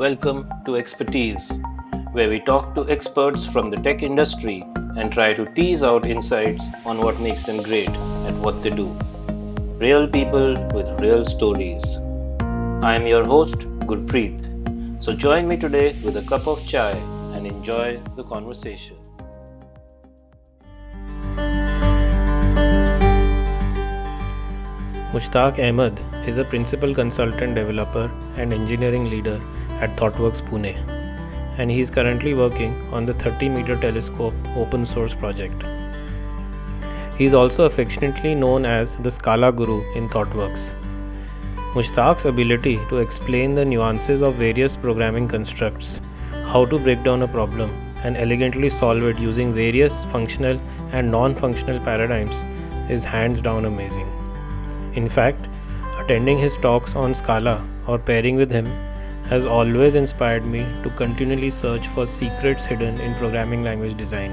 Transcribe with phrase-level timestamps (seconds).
[0.00, 1.60] Welcome to Expertise,
[2.12, 4.64] where we talk to experts from the tech industry
[4.96, 8.86] and try to tease out insights on what makes them great at what they do.
[9.76, 11.98] Real people with real stories.
[12.82, 15.02] I am your host, Gurpreet.
[15.02, 16.92] So join me today with a cup of chai
[17.34, 18.96] and enjoy the conversation.
[25.12, 29.38] Mushtaq Ahmed is a principal consultant developer and engineering leader
[29.80, 30.76] at ThoughtWorks Pune,
[31.58, 35.64] and he is currently working on the 30 meter telescope open source project.
[37.16, 40.70] He is also affectionately known as the Scala Guru in ThoughtWorks.
[41.74, 46.00] Mushtaq's ability to explain the nuances of various programming constructs,
[46.46, 47.70] how to break down a problem,
[48.04, 50.60] and elegantly solve it using various functional
[50.92, 52.42] and non functional paradigms
[52.90, 54.10] is hands down amazing.
[54.94, 55.46] In fact,
[56.00, 58.66] attending his talks on Scala or pairing with him
[59.30, 64.32] has always inspired me to continually search for secrets hidden in programming language design.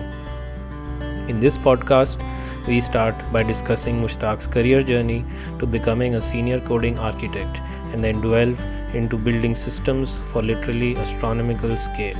[1.29, 2.17] In this podcast,
[2.67, 5.23] we start by discussing Mushtaq's career journey
[5.59, 7.59] to becoming a senior coding architect
[7.93, 8.59] and then delve
[8.95, 12.17] into building systems for literally astronomical scale.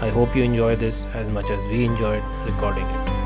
[0.00, 3.23] I hope you enjoy this as much as we enjoyed recording it.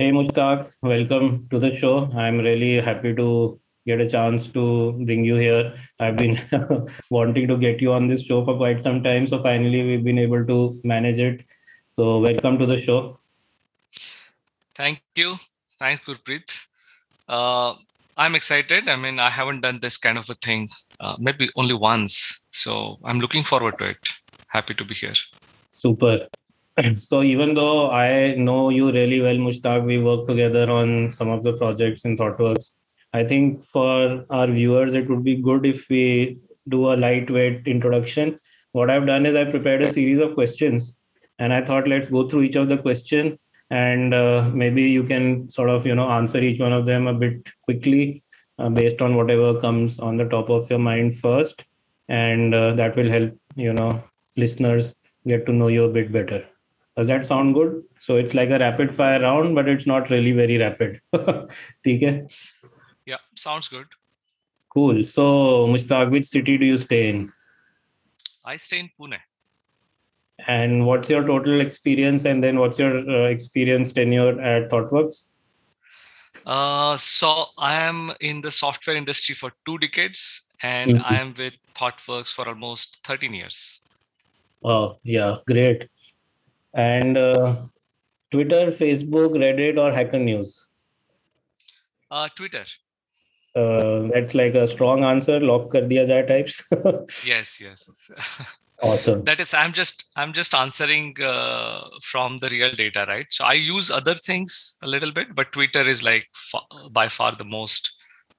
[0.00, 2.08] Hey Mushtaq, welcome to the show.
[2.14, 5.74] I'm really happy to get a chance to bring you here.
[5.98, 6.40] I've been
[7.10, 10.20] wanting to get you on this show for quite some time, so finally we've been
[10.20, 11.40] able to manage it.
[11.88, 13.18] So welcome to the show.
[14.76, 15.34] Thank you.
[15.80, 16.56] Thanks, Gurpreet.
[17.28, 17.74] Uh,
[18.16, 18.88] I'm excited.
[18.88, 20.68] I mean, I haven't done this kind of a thing,
[21.00, 22.44] uh, maybe only once.
[22.50, 24.08] So I'm looking forward to it.
[24.46, 25.14] Happy to be here.
[25.72, 26.28] Super.
[26.96, 31.42] So even though I know you really well, Mushtaq, we work together on some of
[31.42, 32.72] the projects in ThoughtWorks.
[33.12, 38.38] I think for our viewers, it would be good if we do a lightweight introduction.
[38.72, 40.94] What I've done is I prepared a series of questions,
[41.38, 43.38] and I thought let's go through each of the question,
[43.70, 47.14] and uh, maybe you can sort of you know answer each one of them a
[47.14, 48.22] bit quickly
[48.58, 51.64] uh, based on whatever comes on the top of your mind first,
[52.08, 54.02] and uh, that will help you know
[54.36, 54.94] listeners
[55.26, 56.44] get to know you a bit better.
[56.98, 57.84] Does that sound good?
[58.00, 61.00] So it's like a rapid fire round, but it's not really very rapid.
[61.14, 62.26] okay.
[63.06, 63.86] Yeah, sounds good.
[64.68, 65.04] Cool.
[65.04, 67.32] So Mushtaq, which city do you stay in?
[68.44, 69.18] I stay in Pune.
[70.48, 72.24] And what's your total experience?
[72.24, 75.26] And then what's your uh, experience tenure at ThoughtWorks?
[76.44, 81.14] Uh, so I am in the software industry for two decades, and mm-hmm.
[81.14, 83.82] I am with ThoughtWorks for almost 13 years.
[84.64, 85.88] Oh, yeah, great
[86.78, 87.56] and uh,
[88.30, 90.68] Twitter, Facebook, Reddit, or Hacker News?
[92.10, 92.64] Uh, Twitter.
[93.56, 95.40] Uh, that's like a strong answer.
[95.40, 96.64] Lock kar diya jaye types.
[97.26, 98.10] yes, yes.
[98.82, 99.24] awesome.
[99.24, 103.26] That is, I'm just I'm just answering uh, from the real data, right?
[103.30, 107.34] So I use other things a little bit, but Twitter is like fa- by far
[107.34, 107.90] the most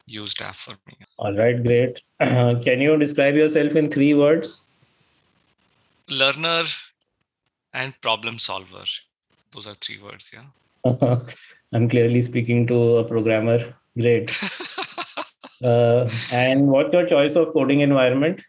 [0.05, 0.95] used app for me.
[1.17, 2.01] All right, great.
[2.19, 4.63] can you describe yourself in three words?
[6.07, 6.63] Learner,
[7.73, 8.85] and problem solver.
[9.53, 10.31] Those are three words.
[10.33, 10.45] Yeah.
[11.73, 13.75] I'm clearly speaking to a programmer.
[13.97, 14.37] Great.
[15.63, 18.41] uh, and what's your choice of coding environment?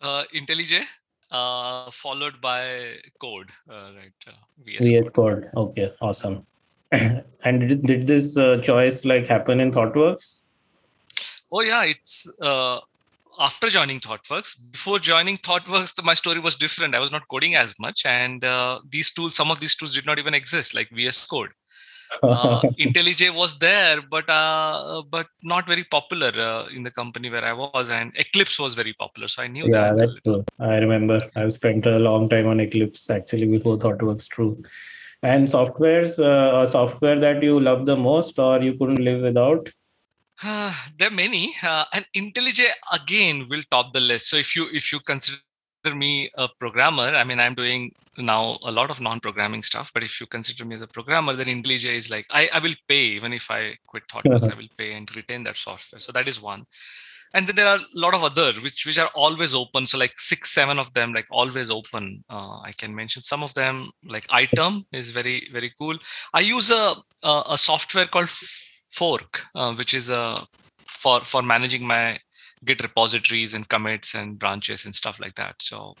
[0.00, 0.84] Uh, IntelliJ,
[1.30, 4.12] uh, followed by code, uh, right?
[4.26, 4.32] Uh,
[4.64, 5.14] VS, VS code.
[5.14, 5.50] code.
[5.56, 6.46] Okay, awesome.
[6.92, 10.42] and did, did this uh, choice like happen in ThoughtWorks?
[11.50, 12.80] Oh yeah, it's uh,
[13.38, 14.54] after joining ThoughtWorks.
[14.70, 16.94] Before joining ThoughtWorks, the, my story was different.
[16.94, 20.06] I was not coding as much, and uh, these tools, some of these tools did
[20.06, 21.50] not even exist, like VS Code.
[22.22, 27.44] uh, IntelliJ was there, but uh, but not very popular uh, in the company where
[27.44, 29.28] I was, and Eclipse was very popular.
[29.28, 29.96] So I knew yeah, that.
[29.96, 30.44] that's true.
[30.60, 34.28] I remember I've spent a long time on Eclipse actually before ThoughtWorks.
[34.28, 34.62] True.
[35.22, 39.68] And softwares, uh, a software that you love the most or you couldn't live without?
[40.42, 44.28] Uh, there are many, uh, and IntelliJ again will top the list.
[44.28, 45.40] So if you if you consider
[45.94, 49.90] me a programmer, I mean I'm doing now a lot of non-programming stuff.
[49.92, 52.74] But if you consider me as a programmer, then IntelliJ is like I, I will
[52.88, 56.00] pay even if I quit ThoughtWorks, I will pay and retain that software.
[56.00, 56.66] So that is one.
[57.34, 59.84] And then there are a lot of other which which are always open.
[59.84, 62.24] So like six, seven of them, like always open.
[62.30, 63.90] Uh, I can mention some of them.
[64.04, 65.98] Like iTerm is very very cool.
[66.32, 68.30] I use a a, a software called
[68.96, 70.44] fork, uh, which is uh,
[70.86, 72.18] for for managing my
[72.64, 75.56] Git repositories and commits and branches and stuff like that.
[75.60, 75.94] So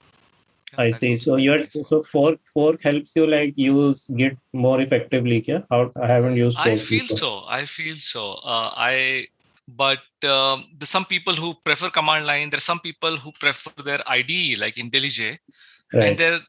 [0.72, 1.16] yeah, I see.
[1.16, 5.44] So you're so fork fork helps you like use Git more effectively.
[5.46, 7.18] Yeah, how I haven't used I feel before.
[7.18, 7.42] so.
[7.46, 8.32] I feel so.
[8.54, 9.28] Uh, I
[9.68, 12.50] but um, there's some people who prefer command line.
[12.50, 15.38] There's some people who prefer their IDE like IntelliJ,
[15.92, 16.40] and there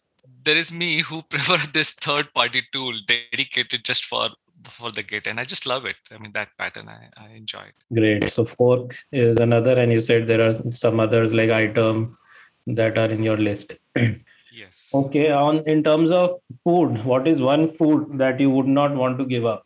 [0.44, 4.30] there is me who prefer this third party tool dedicated just for
[4.66, 5.96] for the Git, and I just love it.
[6.12, 6.90] I mean that pattern.
[6.90, 7.76] I I enjoy it.
[7.94, 8.32] Great.
[8.32, 12.16] So fork is another, and you said there are some others like iTerm
[12.68, 13.76] that are in your list.
[14.52, 14.90] Yes.
[14.94, 15.32] Okay.
[15.32, 19.26] On in terms of food, what is one food that you would not want to
[19.26, 19.66] give up?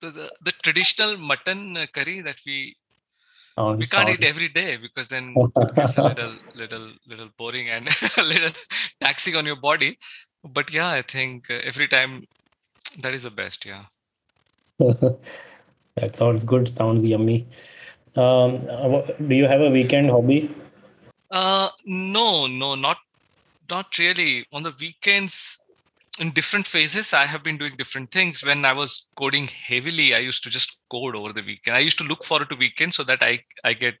[0.00, 2.76] The, the, the traditional mutton uh, curry that we
[3.58, 7.88] Sounds- we can't eat every day because then it's a little little little boring and
[8.18, 8.50] a little
[9.00, 9.98] taxing on your body
[10.44, 12.24] but yeah i think uh, every time
[12.98, 13.84] that is the best yeah
[15.96, 16.68] that sounds good.
[16.68, 17.46] Sounds yummy.
[18.14, 20.50] Um, uh, do you have a weekend hobby?
[21.30, 22.98] uh no no not
[23.68, 25.64] not really on the weekends
[26.18, 30.18] in different phases i have been doing different things when i was coding heavily i
[30.18, 33.02] used to just code over the weekend i used to look forward to weekends so
[33.02, 33.96] that i i get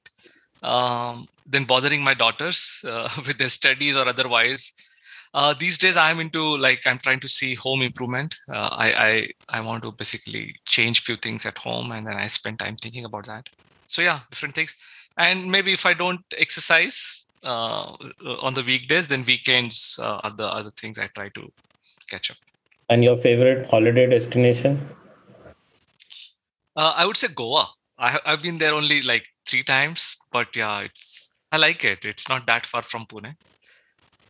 [0.62, 4.72] um then bothering my daughters uh, with their studies or otherwise
[5.36, 8.34] uh, these days i'm into like i'm trying to see home improvement.
[8.48, 9.10] Uh, I, I
[9.58, 13.04] i want to basically change few things at home and then i spend time thinking
[13.04, 13.48] about that.
[13.86, 14.74] So yeah different things.
[15.18, 17.92] And maybe if i don't exercise uh,
[18.46, 21.52] on the weekdays then weekends uh, are the other things i try to
[22.10, 22.38] catch up.
[22.88, 24.88] And your favorite holiday destination?
[26.76, 27.68] uh, i would say goa.
[27.98, 32.06] I, i've been there only like three times but yeah it's i like it.
[32.06, 33.34] It's not that far from pune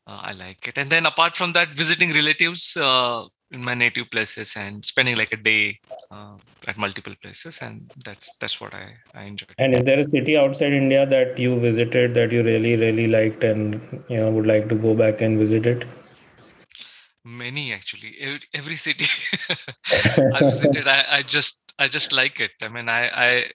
[0.06, 0.78] uh, i like it.
[0.78, 5.32] And then apart from that visiting relatives uh, in my native places and spending like
[5.32, 5.78] a day
[6.10, 6.34] uh,
[6.66, 10.36] at multiple places and that's that's what i i enjoy And is there a city
[10.36, 14.68] outside India that you visited that you really, really liked and you know would like
[14.68, 15.84] to go back and visit it?
[17.24, 18.16] many actually.
[18.20, 19.06] Every, every city
[20.32, 22.52] i visited I, I just i just like it.
[22.62, 23.50] I mean i i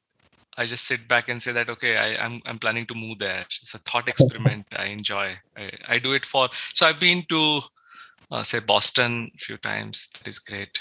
[0.57, 3.45] i just sit back and say that okay I, i'm i'm planning to move there.
[3.62, 5.33] It's a thought experiment i enjoy.
[5.57, 7.62] I, I do it for so i've been to
[8.31, 10.09] uh, say boston a few times.
[10.13, 10.80] That is great.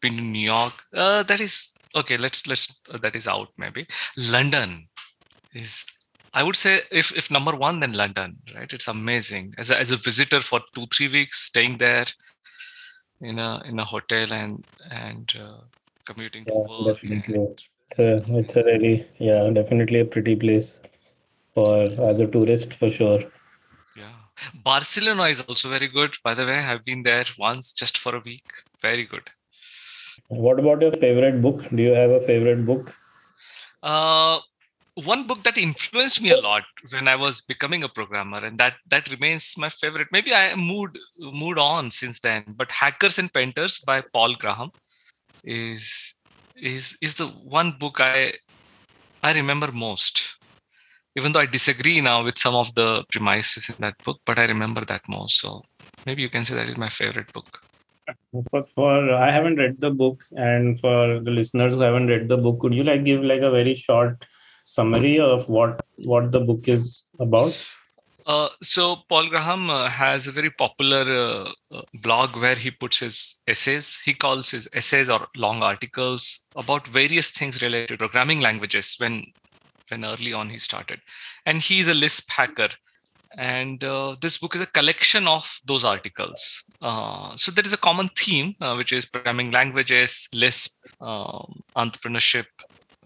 [0.00, 0.74] Been to new york.
[0.94, 3.86] Uh, that is okay let's let's uh, that is out maybe.
[4.16, 4.88] London
[5.54, 5.84] is
[6.34, 8.72] i would say if if number one then london right?
[8.72, 9.54] It's amazing.
[9.58, 12.06] As a, as a visitor for two three weeks staying there
[13.20, 15.60] in a in a hotel and and uh,
[16.04, 16.98] commuting to work
[17.92, 20.80] It's a, it's a really, yeah, definitely a pretty place
[21.54, 23.22] for as a tourist for sure.
[23.96, 24.14] yeah
[24.64, 28.20] barcelona is also very good by the way i've been there once just for a
[28.24, 29.30] week very good
[30.28, 31.68] What about your favorite book?
[31.70, 32.94] Do you have a favorite book?
[33.82, 34.40] uh
[34.94, 38.74] one book that influenced me a lot when i was becoming a programmer and that
[38.90, 43.78] that remains my favorite maybe i moved moved on since then but hackers and painters
[43.80, 44.70] by paul graham
[45.44, 46.14] is
[46.56, 48.32] is is the one book i
[49.22, 50.36] i remember most.
[51.16, 54.46] Even though i disagree now with some of the premises in that book but i
[54.46, 55.40] remember that most.
[55.40, 55.62] So
[56.06, 57.60] maybe you can say that is my favorite book.
[58.50, 62.36] For, for I haven't read the book, and for the listeners who haven't read the
[62.36, 64.24] book, could you like give like a very short
[64.64, 67.54] summary of what what the book is about?
[68.26, 72.98] Uh, so Paul Graham uh, has a very popular uh, uh, blog where he puts
[72.98, 74.00] his essays.
[74.04, 78.96] He calls his essays or long articles about various things related to programming languages.
[78.98, 79.26] When
[79.88, 81.00] when early on he started,
[81.44, 82.68] and he's a Lisp hacker.
[83.36, 86.62] And uh, this book is a collection of those articles.
[86.82, 92.44] Uh, so there is a common theme, which is programming languages, Lisp, um, entrepreneurship,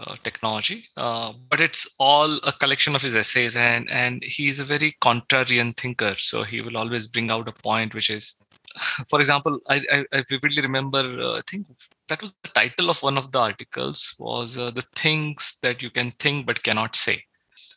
[0.01, 4.65] uh, technology uh, but it's all a collection of his essays and and he's a
[4.65, 8.35] very contrarian thinker so he will always bring out a point which is
[9.11, 11.67] for example i i, I vividly remember uh, i think
[12.09, 15.91] that was the title of one of the articles was uh, the things that you
[15.91, 17.25] can think but cannot say.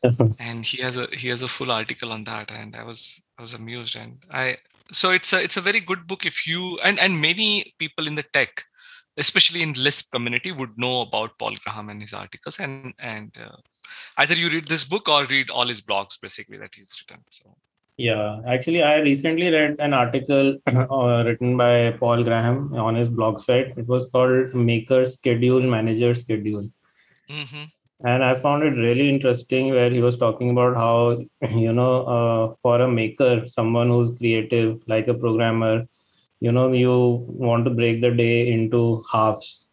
[0.40, 3.42] And he has a he has a full article on that and i was i
[3.42, 4.58] was amused and i
[4.94, 8.16] so it's a it's a very good book if you and and many people in
[8.16, 8.64] the tech
[9.20, 13.58] especially in lisp community would know about paul graham and his articles and and uh,
[14.18, 17.56] either you read this book or read all his blogs basically that he's written so
[17.98, 23.42] Yeah, actually, I recently read an article uh, written by Paul Graham on his blog
[23.42, 23.74] site.
[23.78, 26.70] It was called Maker Schedule, Manager Schedule.
[27.30, 27.64] hmm
[28.06, 32.56] And I found it really interesting where he was talking about how, you know, uh,
[32.62, 35.86] for a maker, someone who's creative, like a programmer,
[36.40, 39.68] you know, you want to break the day into halves.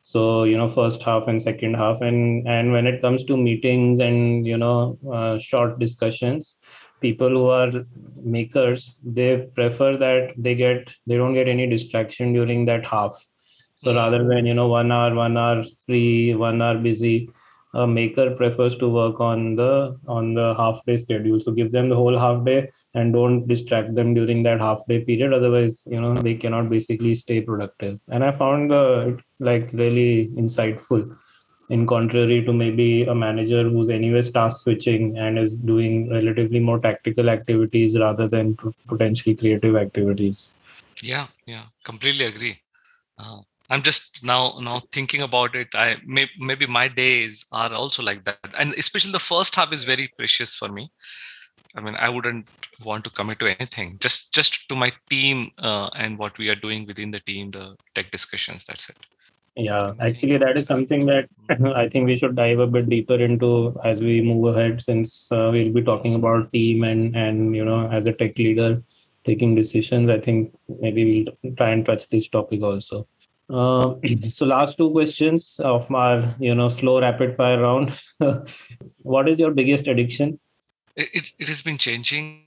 [0.00, 2.00] So, you know, first half and second half.
[2.00, 6.56] And, and when it comes to meetings and, you know, uh, short discussions,
[7.00, 7.70] people who are
[8.22, 13.12] makers they prefer that they get they don't get any distraction during that half
[13.76, 17.30] so rather than you know one hour one hour free one hour busy
[17.74, 21.40] a maker prefers to work on the on the half day schedule.
[21.40, 25.00] So give them the whole half day and don't distract them during that half day
[25.04, 25.32] period.
[25.32, 27.98] Otherwise you know they cannot basically stay productive.
[28.08, 31.16] And i found the like really insightful.
[31.70, 36.78] In contrary to maybe a manager who's anyways task switching and is doing relatively more
[36.78, 38.56] tactical activities rather than
[38.86, 40.50] potentially creative activities.
[41.02, 41.64] Yeah yeah.
[41.84, 42.60] Completely agree.
[43.18, 45.68] Uh, i'm just now now thinking about it.
[45.74, 48.54] I may, maybe my days are also like that.
[48.58, 50.90] And especially the first half is very precious for me.
[51.76, 52.48] I mean i wouldn't
[52.84, 53.98] want to commit to anything.
[54.00, 57.76] Just just to my team uh, and what we are doing within the team the
[57.94, 58.96] tech discussions that's it.
[59.56, 61.28] Yeah actually that is something that
[61.82, 63.50] i think we should dive a bit deeper into
[63.84, 67.90] as we move ahead since uh, we'll be talking about team and and you know
[67.90, 68.82] as a tech leader
[69.28, 70.08] taking decisions.
[70.08, 71.04] I think maybe
[71.42, 73.06] we'll try and touch this topic also
[73.50, 73.94] uh,
[74.28, 78.00] so last two questions of our you know slow rapid fire round.
[79.02, 80.38] what is your biggest addiction?
[80.96, 82.44] It, it, it has been changing.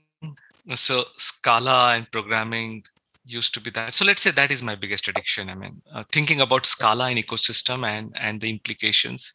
[0.74, 2.84] So Scala and programming
[3.24, 3.94] used to be that.
[3.94, 5.48] So let's say that is my biggest addiction.
[5.48, 9.32] I mean, uh, thinking about Scala and ecosystem and and the implications.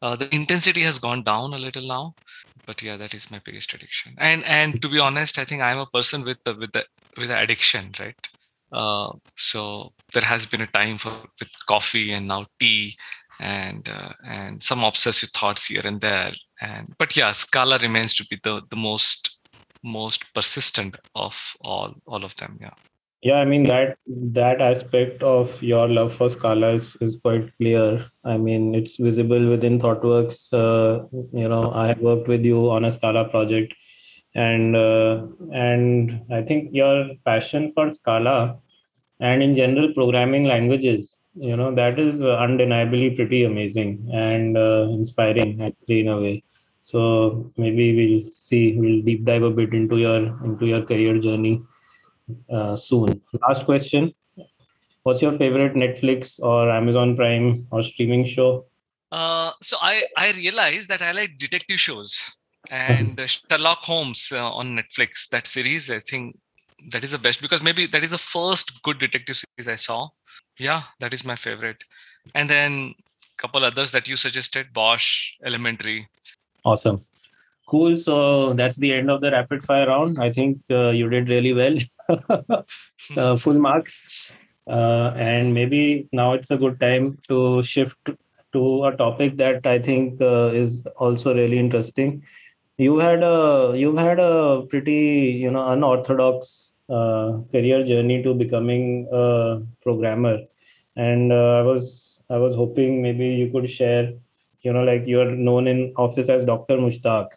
[0.00, 2.14] Uh, the intensity has gone down a little now,
[2.66, 4.14] but yeah, that is my biggest addiction.
[4.18, 7.28] And and to be honest, I think I'm a person with the with the with
[7.28, 8.16] the addiction, right?
[8.72, 12.96] Uh, so there has been a time for with coffee and now tea
[13.40, 16.32] and uh, and some obsessive thoughts here and there.
[16.60, 19.38] And but yeah, Scala remains to be the the most
[19.82, 22.58] most persistent of all all of them.
[22.60, 22.74] Yeah.
[23.22, 28.04] Yeah, I mean that that aspect of your love for Scala is, is quite clear.
[28.24, 30.52] I mean, it's visible within ThoughtWorks.
[30.52, 33.74] Uh, you know, I have worked with you on a Scala project,
[34.34, 38.58] and uh, and I think your passion for Scala
[39.28, 44.86] and in general programming languages you know that is uh, undeniably pretty amazing and uh,
[44.90, 46.42] inspiring actually in a way.
[46.80, 51.62] So maybe we'll see we'll deep dive a bit into your into your career journey
[52.50, 53.22] uh, soon.
[53.48, 54.12] Last question.
[55.04, 58.66] What's your favorite netflix or amazon prime or streaming show?
[59.10, 62.30] Uh, so i i realized that i like detective shows
[62.70, 66.34] and sherlock holmes uh, on netflix that series i think
[66.90, 70.08] that is the best because maybe that is the first good detective series I saw.
[70.58, 71.84] Yeah, that is my favorite.
[72.34, 76.08] And then a couple others that you suggested, Bosch, Elementary.
[76.64, 77.02] Awesome.
[77.66, 77.96] Cool.
[77.96, 80.18] So that's the end of the rapid fire round.
[80.20, 81.76] I think uh, you did really well.
[83.16, 84.30] uh, full marks.
[84.66, 87.96] Uh, and maybe now it's a good time to shift
[88.52, 92.22] to a topic that I think uh, is also really interesting.
[92.76, 96.71] You had a you had a pretty you know unorthodox
[97.50, 100.38] career journey to becoming a programmer.
[100.96, 104.12] And uh, i was i was hoping maybe you could share
[104.60, 107.28] you know like you're known in office as dr mushtaq.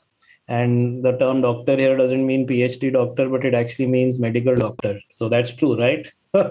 [0.48, 5.00] And the term doctor here doesn't mean phd doctor but it actually means medical doctor.
[5.10, 6.12] So that's true right?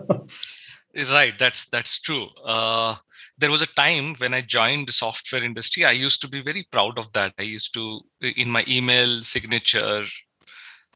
[1.11, 1.37] Right.
[1.39, 2.29] That's that's true.
[2.45, 2.97] Uh,
[3.37, 5.85] there was a time when i joined the software industry.
[5.85, 7.35] I used to be very proud of that.
[7.39, 10.05] I used to in my email signature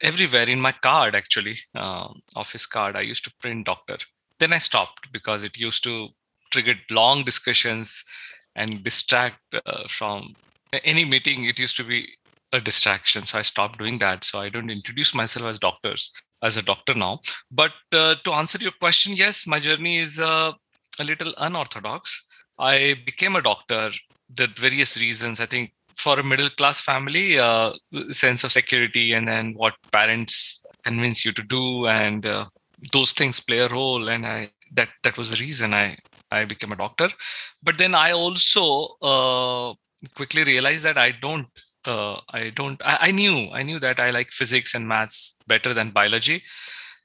[0.02, 3.98] everywhere in my card actually uh, office card i used to print doctor.
[4.38, 6.08] Then i stopped because it used to
[6.50, 8.04] trigger long discussions
[8.56, 10.34] and distract uh, from
[10.84, 11.44] any meeting.
[11.44, 12.08] It used to be
[12.52, 14.24] a distraction so i stopped doing that.
[14.24, 16.12] So i don't introduce myself as doctors
[16.42, 17.20] as a doctor now.
[17.50, 20.52] But uh, to answer your question yes my journey is uh,
[21.00, 22.24] a little unorthodox.
[22.58, 23.90] I became a doctor
[24.34, 25.40] the various reasons.
[25.40, 27.72] I think for a middle class family uh,
[28.10, 32.46] sense of security and then what parents convince you to do and uh,
[32.92, 35.96] those things play a role and i that that was the reason i
[36.30, 37.08] i became a doctor.
[37.62, 38.64] But then i also
[39.02, 39.74] uh,
[40.14, 41.48] quickly realized that i don't
[41.86, 45.74] uh, i don't I, I, knew i knew that i like physics and maths better
[45.74, 46.42] than biology.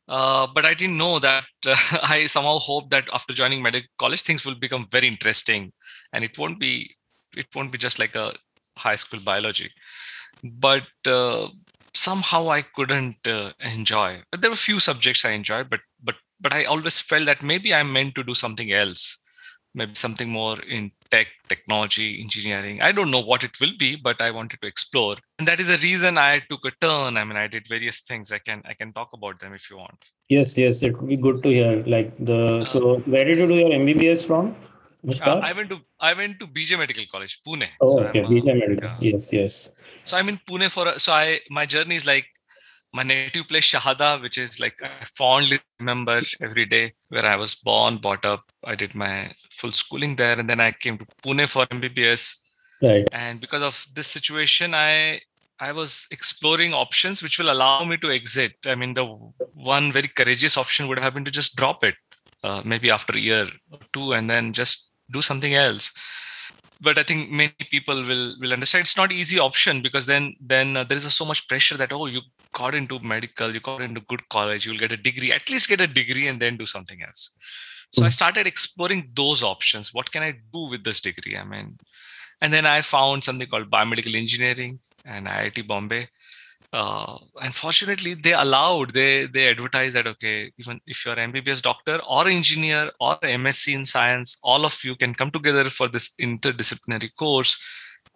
[0.08, 4.22] Uh, but i didn't know that uh, i somehow hope that after joining medical college
[4.22, 5.72] things will become very interesting.
[6.12, 6.96] And it won't be
[7.36, 8.34] it won't be just like a
[8.78, 9.72] high school biology.
[10.44, 11.48] But uh,
[11.94, 14.22] somehow i couldn't uh, enjoy.
[14.38, 17.74] There were a few subjects i enjoyed but but but i always felt that maybe
[17.74, 19.20] i'm meant to do something else.
[19.76, 22.80] Maybe something more in tech technology engineering.
[22.82, 25.18] I don't know what it will be but i wanted to explore.
[25.40, 27.18] And that is the reason i took a turn.
[27.18, 28.32] I mean i did various things.
[28.32, 30.12] I can i can talk about them if you want.
[30.30, 30.82] Yes yes.
[30.82, 34.26] It would be good to hear like the so where did you do your mbbs
[34.26, 34.56] from
[35.22, 37.68] uh, I went to I went to BJ Medical College, Pune.
[37.82, 38.92] Oh, so okay, BJ Medical.
[39.00, 39.70] yes, yes.
[40.04, 42.26] So I'm in Pune for so I my journey is like
[42.94, 47.56] my native place Shahada, which is like I fondly remember every day where I was
[47.56, 48.44] born, brought up.
[48.64, 52.36] I did my full schooling there, and then I came to Pune for MBBS.
[52.82, 53.08] Right.
[53.12, 55.22] And because of this situation, I
[55.60, 58.54] I was exploring options which will allow me to exit.
[58.66, 59.06] I mean, the
[59.54, 61.96] one very courageous option would have been to just drop it,
[62.44, 65.92] uh, maybe after a year or two, and then just do something else
[66.82, 70.76] but I think many people will will understand it's not easy option because then then
[70.78, 72.22] uh, there is so much pressure that oh you
[72.54, 75.82] got into medical, you got into good college, you'll get a degree, at least get
[75.82, 77.32] a degree and then do something else.
[77.90, 78.06] So mm-hmm.
[78.06, 78.12] I hmm.
[78.12, 79.94] started exploring those options.
[79.94, 81.38] What can I do with this degree?
[81.38, 81.78] I mean,
[82.42, 86.08] and then I found something called biomedical engineering and IIT Bombay.
[86.74, 92.28] Uh, unfortunately, they allowed they they advertised that okay, even if you're MBBS doctor or
[92.28, 97.60] engineer or MSc in science, all of you can come together for this interdisciplinary course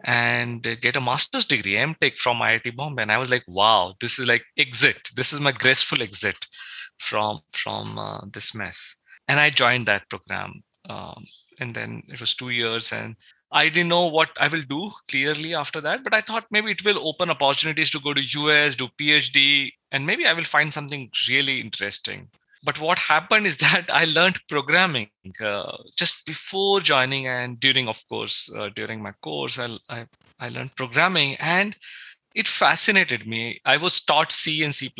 [0.04, 3.02] and get a master's degree, MTech from IIT Bombay.
[3.02, 5.08] And I was like, wow, this is like exit.
[5.14, 6.46] This is my graceful exit
[6.98, 8.96] from from uh, this mess.
[9.28, 10.64] And I joined that program.
[10.88, 11.24] Um,
[11.60, 13.16] and then it was two years, and
[13.50, 16.04] I didn't know what I will do clearly after that.
[16.04, 20.06] But I thought maybe it will open opportunities to go to US, do PhD, and
[20.06, 22.28] maybe I will find something really interesting
[22.62, 25.08] but what happened is that i learned programming
[25.44, 30.06] uh, just before joining and during of course uh, during my course I, I,
[30.40, 31.76] I learned programming and
[32.34, 34.92] it fascinated me i was taught c and c++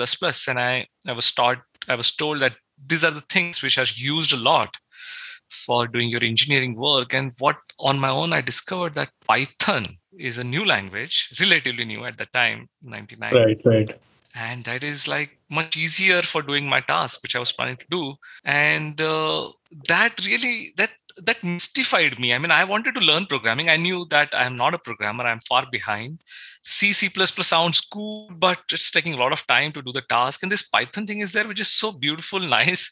[0.49, 3.87] and i i was taught i was told that these are the things which are
[3.95, 4.77] used a lot
[5.49, 10.39] for doing your engineering work and what on my own i discovered that python is
[10.39, 13.99] a new language relatively new at the time 99 right right.
[14.35, 17.87] And that is like much easier for doing my task which i was planning to
[17.91, 18.15] do.
[18.45, 19.51] And uh,
[19.89, 22.33] that really that that mystified me.
[22.33, 23.69] I mean i wanted to learn programming.
[23.69, 25.25] I knew that i'm not a programmer.
[25.25, 26.21] I'm far behind.
[26.63, 27.11] C c++
[27.43, 30.43] sounds cool but it's taking a lot of time to do the task.
[30.43, 32.91] And this python thing is there which is so beautiful nice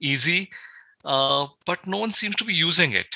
[0.00, 0.50] easy
[1.04, 3.06] uh, but no one seems to be using it.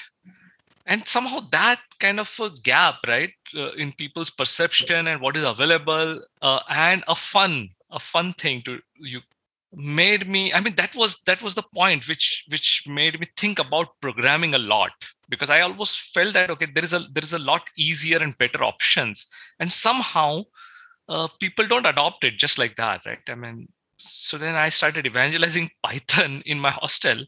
[0.87, 5.43] And somehow that kind of a gap right uh, in people's perception and what is
[5.43, 9.21] available uh, and a fun a fun thing to you
[9.75, 13.59] made me i mean that was that was the point which which made me think
[13.59, 14.93] about programming a lot.
[15.29, 18.39] Because i almost felt that okay there is a there is a lot easier and
[18.39, 19.27] better options.
[19.61, 20.45] And somehow
[21.09, 23.19] uh, people don't adopt it just like that right?
[23.29, 27.25] I mean so then i started evangelizing python in my hostel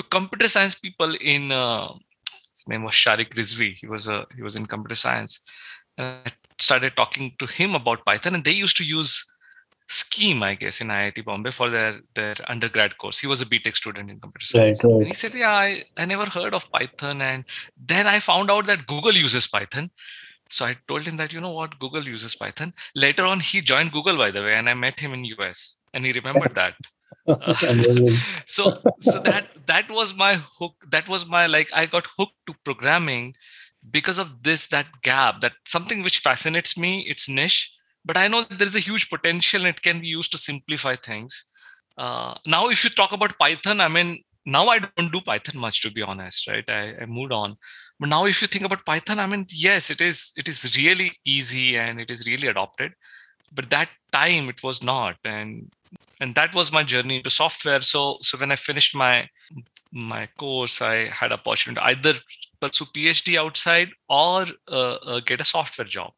[0.00, 1.88] to computer science people in uh,
[2.54, 3.72] his name was Sharik Rizvi.
[3.76, 5.40] He was a he was in computer science.
[5.98, 9.24] And I started talking to him about Python, and they used to use
[9.88, 13.18] Scheme, I guess, in IIT Bombay for their their undergrad course.
[13.18, 14.84] He was a BTech student in computer science.
[14.84, 14.98] Right, right.
[14.98, 17.44] And he said, "Yeah, I, I never heard of Python." And
[17.76, 19.90] then I found out that Google uses Python.
[20.48, 22.74] So I told him that you know what, Google uses Python.
[22.96, 26.04] Later on, he joined Google, by the way, and I met him in US, and
[26.04, 26.74] he remembered that.
[28.46, 32.54] so so that that was my hook that was my like i got hooked to
[32.64, 33.34] programming
[33.90, 37.72] because of this that gap that something which fascinates me it's niche
[38.04, 41.44] but i know there's a huge potential and it can be used to simplify things.
[41.98, 45.82] Uh, now if you talk about python i mean now i don't do python much
[45.82, 46.64] to be honest right?
[46.68, 47.56] I, I moved on.
[47.98, 51.12] But now if you think about python i mean yes it is it is really
[51.26, 52.92] easy and it is really adopted
[53.52, 55.16] but that time it was not.
[55.24, 55.72] And
[56.20, 57.80] and that was my journey into software.
[57.82, 59.28] So so when i finished my
[59.92, 62.14] my course i had opportunity to either
[62.60, 66.12] pursue phd outside or uh, uh, get a software job.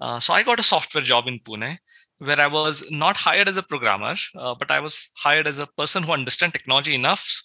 [0.00, 1.78] Uh, so i got a software job in pune
[2.18, 5.66] where i was not hired as a programmer uh, but i was hired as a
[5.66, 7.42] person who understands technology enough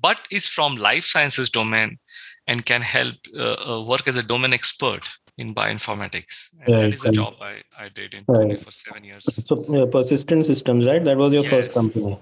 [0.00, 1.98] but is from life sciences domain
[2.46, 5.06] and can help uh, uh, work as a domain expert
[5.38, 6.50] in bioinformatics.
[6.60, 6.82] And right.
[6.82, 8.60] that is the job I, I did in right.
[8.60, 9.24] for seven years.
[9.46, 11.04] So yeah, persistent systems, right?
[11.04, 12.18] That was your yes, first company.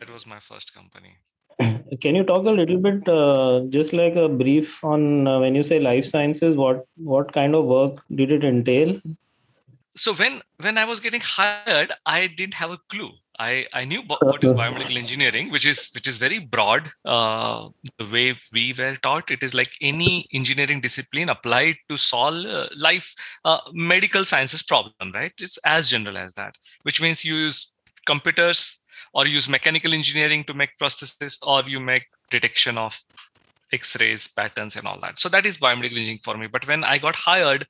[0.00, 1.16] That was my first company.
[2.00, 5.62] Can you talk a little bit, uh, just like a brief on uh, when you
[5.62, 9.00] say life sciences, what what kind of work did it entail?
[9.94, 14.02] So when when I was getting hired, I didn't have a clue I, I knew
[14.02, 16.90] what is biomedical engineering, which is which is very broad.
[17.04, 17.68] Uh,
[17.98, 22.68] the way we were taught, it is like any engineering discipline applied to solve uh,
[22.76, 25.12] life uh, medical sciences problem.
[25.12, 25.32] Right?
[25.38, 26.54] It's as general as that.
[26.82, 27.74] Which means you use
[28.06, 28.78] computers
[29.12, 32.98] or use mechanical engineering to make processes, or you make detection of
[33.72, 35.18] X-rays, patterns, and all that.
[35.18, 36.46] So that is biomedical engineering for me.
[36.46, 37.66] But when I got hired,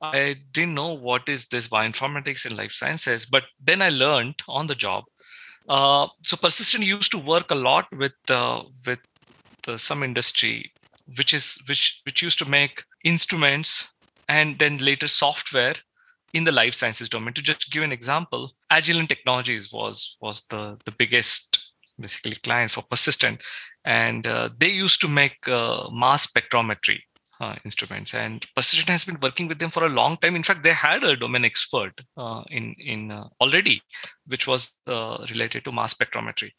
[0.00, 4.66] I didn't know what is this bioinformatics in life sciences, but then I learned on
[4.66, 5.04] the job.
[5.68, 9.00] Uh, so Persistent used to work a lot with uh, with
[9.76, 10.72] some industry,
[11.16, 13.88] which is which which used to make instruments
[14.28, 15.74] and then later software
[16.32, 17.34] in the life sciences domain.
[17.34, 22.82] To just give an example, Agilent Technologies was was the the biggest basically client for
[22.82, 23.40] Persistent,
[23.84, 27.00] and uh, they used to make uh, mass spectrometry
[27.40, 28.14] uh, instruments.
[28.14, 30.36] And persistent has been working with them for a long time.
[30.36, 33.82] In fact they had a domain expert uh, in in uh, already
[34.26, 36.50] which was uh, related to mass spectrometry.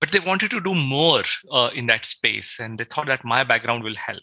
[0.00, 3.44] But they wanted to do more uh, in that space and they thought that my
[3.44, 4.22] background will help.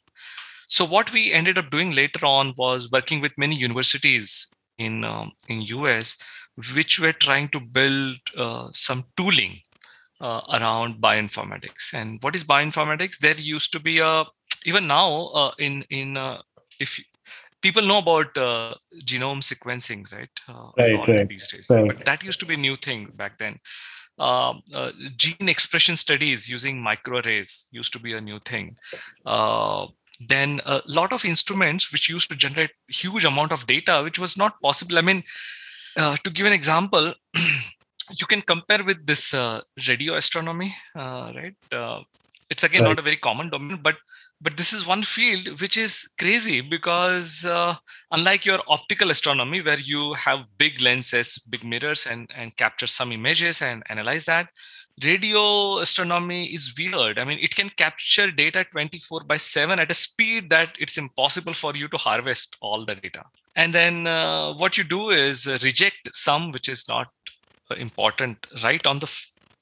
[0.67, 4.47] So what we ended up doing later on was working with many universities
[4.77, 6.17] in um, in us
[6.75, 9.61] which were trying to build uh, some tooling
[10.21, 11.93] around bioinformatics.
[11.95, 13.17] And what is bioinformatics?
[13.17, 14.25] There used to be a
[14.65, 16.41] even now uh, in in uh,
[16.79, 16.99] if
[17.61, 18.73] people know about uh,
[19.05, 20.29] genome sequencing right?
[20.47, 21.29] Uh, right, right.
[21.29, 21.67] these days.
[21.69, 21.87] Right.
[21.87, 23.59] but that used to be a new thing back then.
[24.19, 28.75] Um, uh, gene expression studies using microarrays used to be a new thing.
[29.25, 29.87] Uh,
[30.27, 34.37] then a lot of instruments which used to generate huge amount of data which was
[34.37, 34.97] not possible.
[34.97, 35.23] I mean
[35.97, 39.33] to give an example you can compare with this
[39.87, 41.55] radio astronomy right
[42.51, 42.89] it's again right.
[42.89, 43.95] not a very common domain but
[44.41, 47.73] but this is one field which is crazy because uh,
[48.11, 53.11] unlike your optical astronomy where you have big lenses big mirrors and and capture some
[53.11, 54.49] images and analyze that
[55.03, 55.43] radio
[55.79, 60.49] astronomy is weird i mean it can capture data 24 by 7 at a speed
[60.49, 63.23] that it's impossible for you to harvest all the data
[63.55, 67.07] and then uh, what you do is reject some which is not
[67.77, 69.09] important right on the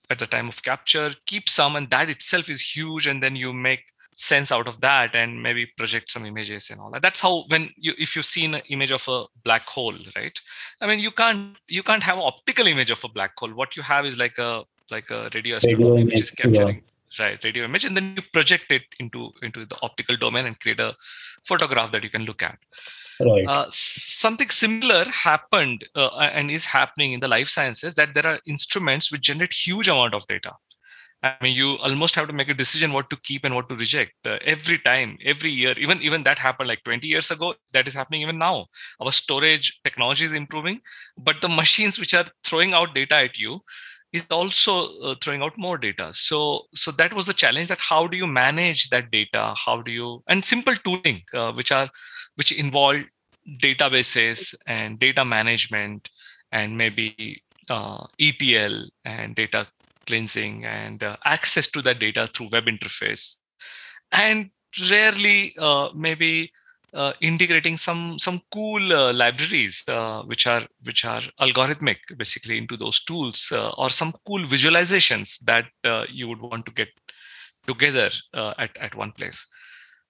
[0.09, 3.53] at the time of capture keep some and that itself is huge and then you
[3.53, 3.83] make
[4.15, 7.69] sense out of that and maybe project some images and all that that's how when
[7.77, 10.41] you if you've seen an image of a black hole right
[10.81, 13.77] i mean you can't you can't have an optical image of a black hole what
[13.77, 16.81] you have is like a like a radio astronomy which is capturing
[17.17, 17.25] yeah.
[17.25, 20.81] right radio image and then you project it into into the optical domain and create
[20.81, 20.93] a
[21.45, 22.57] photograph that you can look at
[23.21, 23.47] right.
[23.47, 23.65] Uh,
[24.19, 29.11] something similar happened uh, and is happening in the life sciences that there are instruments
[29.11, 30.53] which generate huge amount of data
[31.21, 33.75] I mean, you almost have to make a decision what to keep and what to
[33.75, 35.73] reject uh, every time, every year.
[35.77, 37.55] Even even that happened like 20 years ago.
[37.73, 38.67] That is happening even now.
[39.01, 40.79] Our storage technology is improving,
[41.17, 43.59] but the machines which are throwing out data at you
[44.13, 46.07] is also uh, throwing out more data.
[46.13, 47.67] So so that was the challenge.
[47.67, 49.53] That how do you manage that data?
[49.65, 51.89] How do you and simple tooling uh, which are
[52.35, 53.03] which involve
[53.57, 56.09] databases and data management
[56.51, 59.67] and maybe uh, ETL and data
[60.05, 63.35] cleansing and uh, access to that data through web interface.
[64.11, 64.49] And
[64.89, 66.51] rarely uh, maybe
[66.93, 72.75] uh, integrating some some cool uh, libraries uh, which are which are algorithmic basically into
[72.75, 75.65] those tools uh, or some cool visualizations that
[76.09, 76.87] you would want to get
[77.67, 79.45] together at, at one place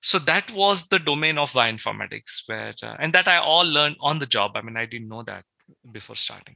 [0.01, 4.25] so that was the domain of bioinformatics where and that i all learned on the
[4.25, 5.43] job i mean i didn't know that
[5.91, 6.55] before starting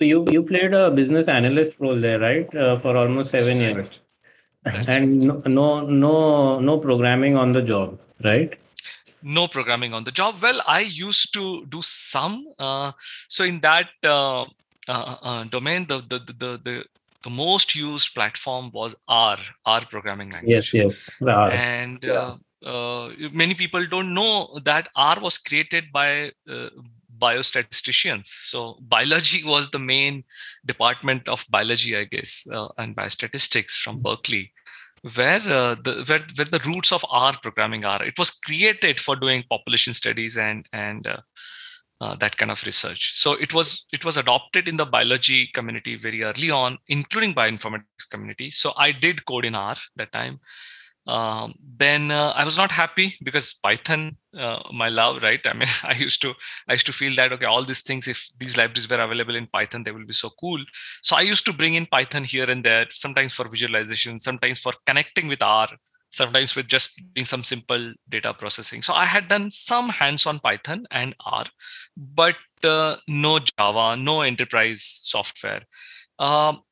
[0.00, 3.90] so you you played a business analyst role there, right, uh, for almost seven years,
[4.64, 8.58] and no, no no no programming on the job, right?
[9.22, 10.42] No programming on the job.
[10.42, 12.44] Well, I used to do some.
[12.58, 12.90] Uh,
[13.28, 16.84] so in that uh, uh, uh domain, the, the the the
[17.24, 20.74] the most used platform was R, R programming language.
[20.74, 20.94] Yes, yes,
[21.52, 22.36] And yeah.
[22.64, 26.68] uh, many people don't know that R was created by uh,
[27.18, 28.26] biostatisticians.
[28.26, 30.24] So biology was the main
[30.66, 34.52] department of biology, I guess, uh, and biostatistics from Berkeley,
[35.14, 38.04] where uh, the where, where the roots of R programming are.
[38.04, 41.06] It was created for doing population studies and and
[42.04, 43.12] uh, that kind of research.
[43.16, 48.08] So it was it was adopted in the biology community very early on, including bioinformatics
[48.10, 48.50] community.
[48.50, 50.40] So I did code in R that time
[51.06, 55.68] um, then uh, i was not happy because python uh, my love right i mean
[55.84, 56.32] i used to
[56.68, 59.46] i used to feel that okay all these things if these libraries were available in
[59.48, 60.62] python they will be so cool
[61.02, 64.72] so i used to bring in python here and there sometimes for visualization sometimes for
[64.86, 65.68] connecting with r
[66.14, 68.82] sometimes with just doing some simple data processing.
[68.82, 71.46] So i had done some hands on python and r
[71.96, 75.62] but uh, no java no enterprise software.
[76.18, 76.62] Um,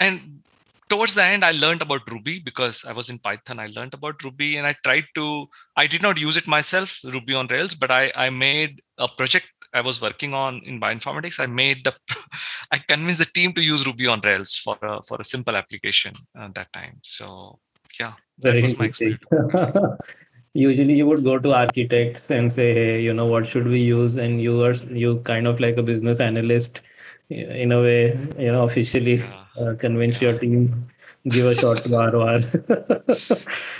[0.00, 0.40] and
[0.88, 3.58] towards the end i learned about ruby because i was in python.
[3.58, 7.34] I learned about ruby and i tried to i did not use it myself ruby
[7.34, 11.38] on rails but i i made a project i was working on in bioinformatics.
[11.40, 11.94] I made the
[12.72, 16.14] i convinced the team to use ruby on rails for a for a simple application
[16.36, 17.00] at that time.
[17.02, 17.58] So
[18.00, 19.22] yeah Very that was my experience
[20.54, 24.16] usually you would go to architects and say hey you know what should we use
[24.16, 26.80] and you are you kind of like a business analyst
[27.28, 30.30] in a way you know officially yeah uh, convince yeah.
[30.30, 30.86] your team,
[31.28, 32.38] give a shot to ROR.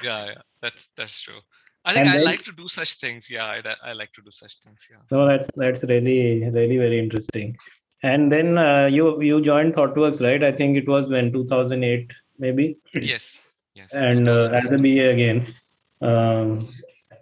[0.03, 1.41] yeah, yeah, that's that's true.
[1.85, 3.31] I think and I like to do such things.
[3.31, 4.89] Yeah, I, I like to do such things.
[4.91, 4.99] Yeah.
[5.11, 7.57] No, that's that's really really very interesting.
[8.03, 10.43] And then uh, you you joined ThoughtWorks, right?
[10.43, 12.79] I think it was when 2008, maybe.
[12.95, 13.46] Yes.
[13.77, 13.93] Yes.
[13.93, 15.55] And uh, as a BA again.
[16.01, 16.67] Um,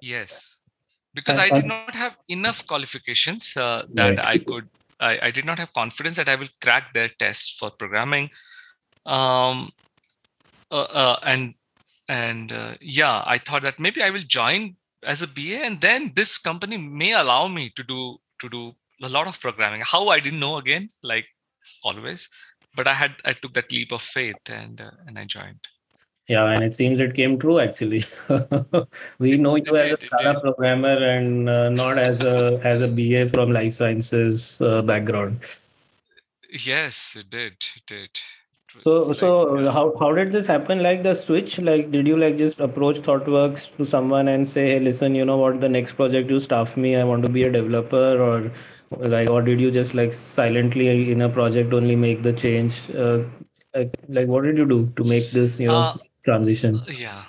[0.00, 0.56] yes,
[1.12, 4.26] because I did not have enough qualifications uh, that right.
[4.26, 4.68] I could.
[5.00, 8.30] I, I did not have confidence that I will crack their tests for programming.
[9.04, 9.72] Um,
[10.70, 11.54] uh, uh, and
[12.08, 16.12] and uh, yeah, I thought that maybe I will join as a BA, and then
[16.14, 19.82] this company may allow me to do to do a lot of programming.
[19.84, 21.26] How I didn't know again, like
[21.82, 22.28] always,
[22.76, 25.66] but I had I took that leap of faith and uh, and I joined.
[26.28, 28.04] Yeah, and it seems it came true actually.
[29.18, 33.28] we know you as a Scala programmer and uh, not as a as a BA
[33.28, 35.40] from life sciences uh, background.
[36.48, 37.52] Yes, it did.
[37.76, 38.20] It did
[38.78, 42.60] so so how, how did this happen like the switch like did you like just
[42.60, 46.40] approach thoughtworks to someone and say hey listen you know what the next project you
[46.40, 48.50] staff me i want to be a developer or
[49.08, 53.22] like or did you just like silently in a project only make the change uh,
[53.74, 56.82] like, like what did you do to make this you know uh, transition.
[56.88, 57.24] Yeah.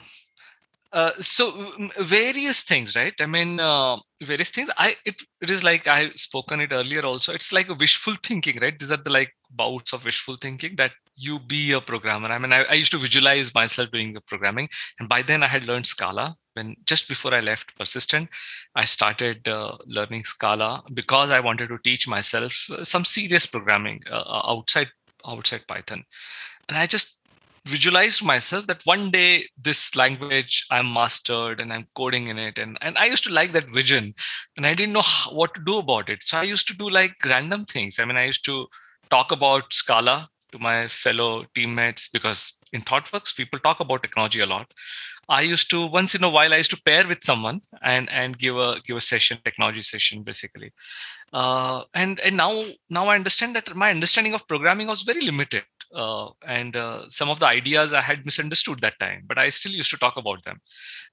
[0.92, 3.14] Uh, so various things right?
[3.20, 4.70] I mean uh, various things.
[4.78, 7.34] I it, it is like i spoken it earlier also.
[7.34, 8.78] It's like a wishful thinking right?
[8.80, 12.30] These are the like bouts of wishful thinking that you be a programmer.
[12.30, 15.48] I mean, I, I, used to visualize myself doing the programming, and by then I
[15.48, 16.36] had learned Scala.
[16.54, 18.30] When just before I left Persistent,
[18.76, 24.02] I started uh, learning Scala because I wanted to teach myself uh, some serious programming
[24.12, 24.92] uh, uh, outside
[25.26, 26.04] outside Python,
[26.68, 27.20] and I just
[27.66, 32.78] visualized myself that one day this language I'm mastered and I'm coding in it, and
[32.82, 34.14] and I used to like that vision,
[34.58, 36.24] and I didn't know what to do about it.
[36.24, 38.00] So I used to do like random things.
[38.00, 38.68] I mean, I used to
[39.10, 44.46] talk about Scala to my fellow teammates because in ThoughtWorks, people talk about technology a
[44.46, 44.72] lot.
[45.28, 48.38] I used to once in a while I used to pair with someone and and
[48.38, 50.72] give a give a session, technology session basically.
[51.34, 55.64] Uh, and and now now I understand that my understanding of programming was very limited.
[55.94, 59.72] Uh, and uh, some of the ideas I had misunderstood that time, but I still
[59.72, 60.60] used to talk about them.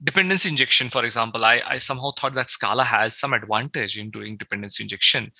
[0.03, 4.37] Dependency injection, for example, I, I somehow thought that Scala has some advantage in doing
[4.37, 5.31] dependency injection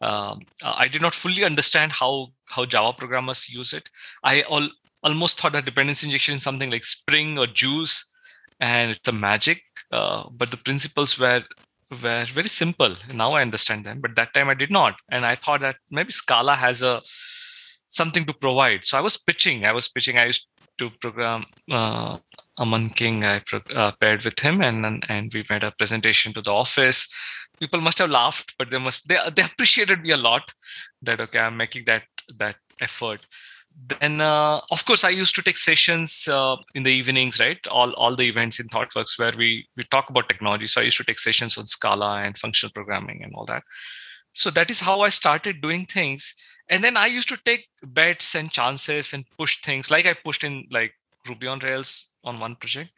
[0.00, 3.88] um, uh, I did not fully understand how how Java programmers use it.
[4.24, 4.70] I al-
[5.02, 8.12] almost thought that dependency injection is something like Spring or Guice,
[8.60, 9.62] and it's a magic.
[9.92, 11.42] Uh, but the principles were
[11.90, 12.96] were very simple.
[13.12, 16.12] Now I understand them, but that time I did not, and I thought that maybe
[16.12, 17.02] Scala has a
[17.90, 18.84] something to provide.
[18.84, 19.66] So I was pitching.
[19.66, 20.16] I was pitching.
[20.16, 20.48] I used
[20.78, 22.16] to program uh,
[22.58, 23.22] Aman King.
[23.24, 27.06] I pro- uh, paired with him, and and we made a presentation to the office
[27.60, 30.52] people must have laughed but they must they, they appreciated me a lot
[31.02, 32.02] that okay i'm making that
[32.38, 33.26] that effort
[34.00, 37.92] then uh, of course i used to take sessions uh, in the evenings right all
[37.92, 41.04] all the events in thoughtworks where we we talk about technology so i used to
[41.04, 43.62] take sessions on scala and functional programming and all that
[44.32, 46.34] so that is how i started doing things
[46.70, 50.44] and then i used to take bets and chances and push things like i pushed
[50.44, 50.94] in like
[51.28, 52.90] ruby on rails on one project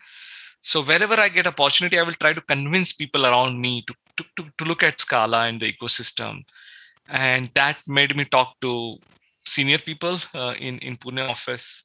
[0.60, 4.24] so wherever i get opportunity i will try to convince people around me to to,
[4.36, 6.44] to, to look at Scala and the ecosystem.
[7.08, 8.96] And that made me talk to
[9.44, 11.84] senior people uh, in, in Pune office.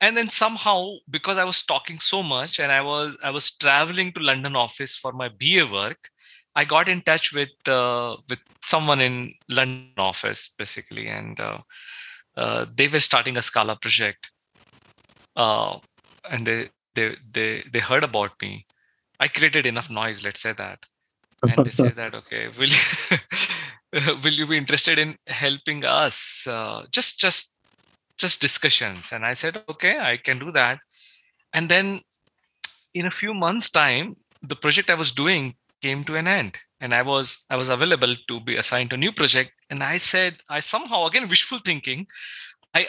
[0.00, 4.12] And then somehow, because I was talking so much and I was I was traveling
[4.14, 6.08] to London office for my BA work,
[6.56, 11.58] I got in touch with uh, with someone in London office basically, and uh,
[12.36, 14.30] uh, they were starting a Scala project,
[15.36, 15.78] uh,
[16.30, 18.66] and they they they they heard about me.
[19.20, 20.86] I created enough noise, let's say that,
[21.42, 26.84] and they say that okay will you, will you be interested in helping us uh,
[26.90, 27.56] just just
[28.18, 29.12] just discussions?
[29.12, 30.78] And i said okay i can do that.
[31.52, 32.02] And then
[32.94, 36.94] in a few months time the project i was doing came to an end and
[36.94, 39.52] i was i was available to be assigned to a new project.
[39.70, 42.06] And i said i somehow again wishful thinking
[42.72, 42.86] I,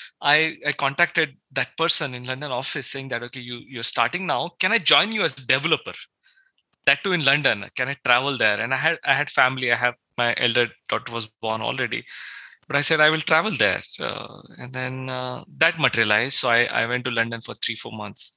[0.20, 4.50] I I contacted that person in London office saying that okay you you're starting now.
[4.58, 5.94] Can I join you as a developer?
[6.86, 7.66] That too in london.
[7.76, 8.60] Can i travel there?
[8.60, 9.72] And i had i had family.
[9.72, 12.04] I have my elder daughter was born already.
[12.66, 13.82] But i said i will travel there.
[14.00, 16.38] Uh, and then uh, that materialized.
[16.38, 18.36] So I, I went to london for three four months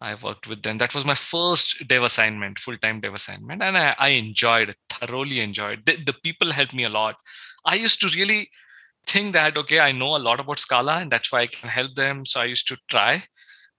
[0.00, 0.78] i worked with them.
[0.78, 5.84] That was my first dev assignment full-time dev assignment and i, I enjoyed thoroughly enjoyed.
[5.86, 7.16] The, the people helped me a lot.
[7.64, 8.48] I used to really
[9.06, 11.94] think that okay i know a lot about scala and that's why i can help
[11.94, 13.24] them so i used to try.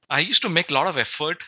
[0.09, 1.43] I used to make a lot of effort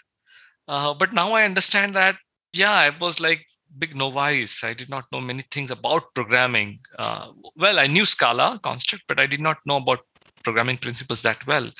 [0.67, 2.17] uh, but now i understand that
[2.53, 3.45] yeah i was like
[3.77, 4.63] big novice.
[4.63, 6.79] I did not know many things about programming.
[6.97, 9.99] Uh, well i knew scala construct but i did not know about
[10.43, 11.71] programming principles that well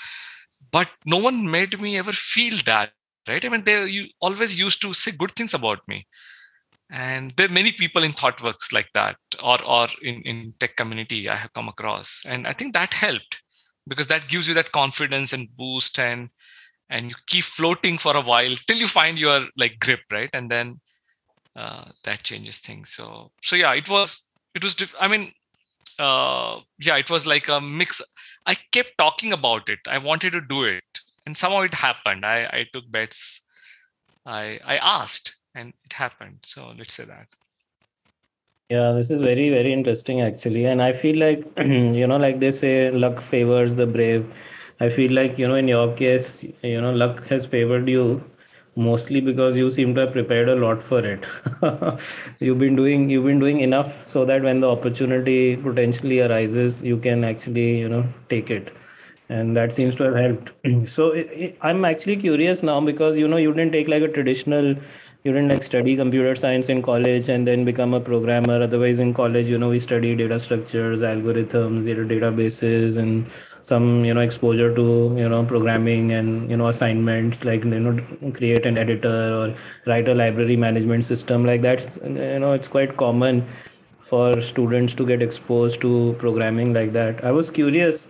[0.72, 2.92] but no one made me ever feel that
[3.28, 3.44] right?
[3.44, 6.08] I mean they you always used to say good things about me.
[6.92, 11.30] And there are many people in thoughtworks like that or or in, in tech community
[11.30, 12.24] i have come across.
[12.26, 13.42] And i think that helped
[13.88, 16.30] because that gives you that confidence and boost and
[16.90, 20.30] and you keep floating for a while till you find your like grip right?
[20.34, 20.80] And then
[21.56, 22.92] uh, that changes things.
[22.92, 25.32] So so yeah it was it was i mean
[26.00, 28.02] uh, yeah it was like a mix
[28.52, 29.80] i kept talking about it.
[29.88, 31.02] I wanted to do it.
[31.26, 32.26] And somehow it happened.
[32.26, 33.42] I i took bets.
[34.26, 36.40] I i asked and it happened.
[36.54, 37.28] So let's say that.
[38.76, 40.66] Yeah this is very very interesting actually.
[40.74, 41.46] And i feel like
[42.02, 42.74] you know like they say
[43.06, 44.26] luck favors the brave.
[44.88, 48.04] I feel like you know in your case you know luck has favored you
[48.76, 51.26] mostly because you seem to have prepared a lot for it.
[52.40, 56.98] You've been doing you've been doing enough so that when the opportunity potentially arises you
[56.98, 58.72] can actually you know take it.
[59.30, 60.52] And that seems to have helped.
[60.88, 64.08] So it, it, i'm actually curious now because you know you didn't take like a
[64.08, 64.76] traditional
[65.24, 68.62] you didn't like study computer science in college and then become a programmer.
[68.64, 73.28] Otherwise in college you know we study data structures algorithms data databases and
[73.62, 78.32] some you know exposure to you know programming and you know assignments like you know
[78.34, 82.96] create an editor or write a library management system like that's you know it's quite
[82.98, 83.46] common
[84.02, 87.24] for students to get exposed to programming like that.
[87.24, 88.08] I was curious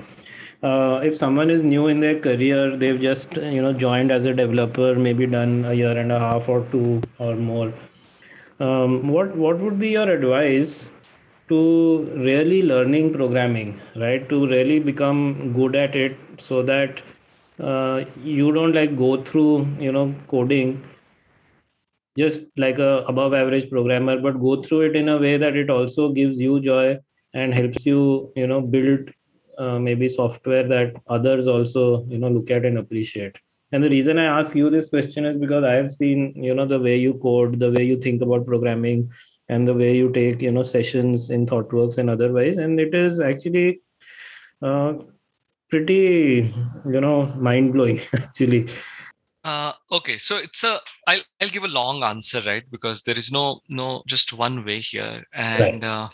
[0.63, 4.33] uh, if someone is new in their career they've just you know joined as a
[4.33, 7.73] developer maybe done a year and a half or two or more.
[8.59, 10.89] Um, what what would be your advice
[11.49, 11.59] to
[12.27, 14.27] really learning programming right?
[14.29, 17.01] To really become good at it so that
[17.59, 20.81] uh, you don't like go through you know coding
[22.17, 25.69] just like a above average programmer but go through it in a way that it
[25.69, 26.97] also gives you joy
[27.33, 29.09] and helps you you know build
[29.57, 33.37] uh, maybe software that others also you know look at and appreciate.
[33.71, 36.65] And the reason i ask you this question is because i have seen you know
[36.65, 39.09] the way you code the way you think about programming
[39.49, 42.57] and the way you take you know sessions in thoughtworks and otherwise.
[42.57, 43.81] And it is actually
[44.61, 44.93] uh,
[45.69, 46.53] pretty
[46.85, 48.67] you know mind blowing actually.
[49.43, 50.17] Uh, okay.
[50.17, 52.63] So it's a I'll, I'll give a long answer right?
[52.69, 55.25] Because there is no no just one way here.
[55.33, 55.83] And right.
[55.83, 56.09] uh,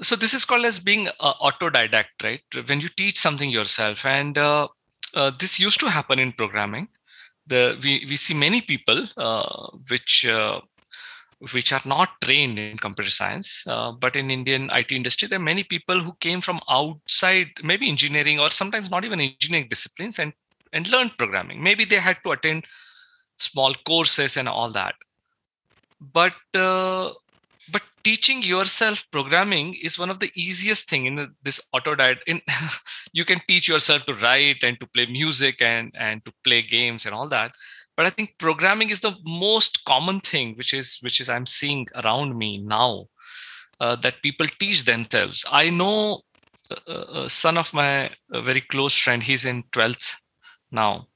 [0.00, 2.40] so this is called as being uh, autodidact right?
[2.66, 4.04] When you teach something yourself.
[4.04, 4.68] And uh,
[5.14, 6.88] uh, this used to happen in programming.
[7.46, 10.60] The we, we see many people uh, which uh,
[11.52, 15.50] which are not trained in computer science uh, but in indian it industry there are
[15.50, 20.32] many people who came from outside maybe engineering or sometimes not even engineering disciplines and
[20.72, 21.62] and learned programming.
[21.62, 22.64] Maybe they had to attend
[23.36, 24.94] small courses and all that.
[26.00, 26.34] But
[27.70, 32.40] but teaching yourself programming is one of the easiest thing in this autodidact in
[33.12, 37.04] you can teach yourself to write and to play music and and to play games
[37.04, 37.52] and all that
[37.98, 41.86] but i think programming is the most common thing which is which is i'm seeing
[42.02, 43.08] around me now
[43.80, 45.44] uh, that people teach themselves.
[45.50, 46.22] I know
[46.86, 50.14] a, a son of my very close friend he's in 12th
[50.70, 51.06] now.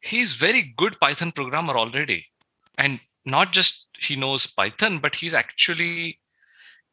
[0.00, 2.26] He's very good python programmer already.
[2.76, 6.18] And not just he knows Python, but he's actually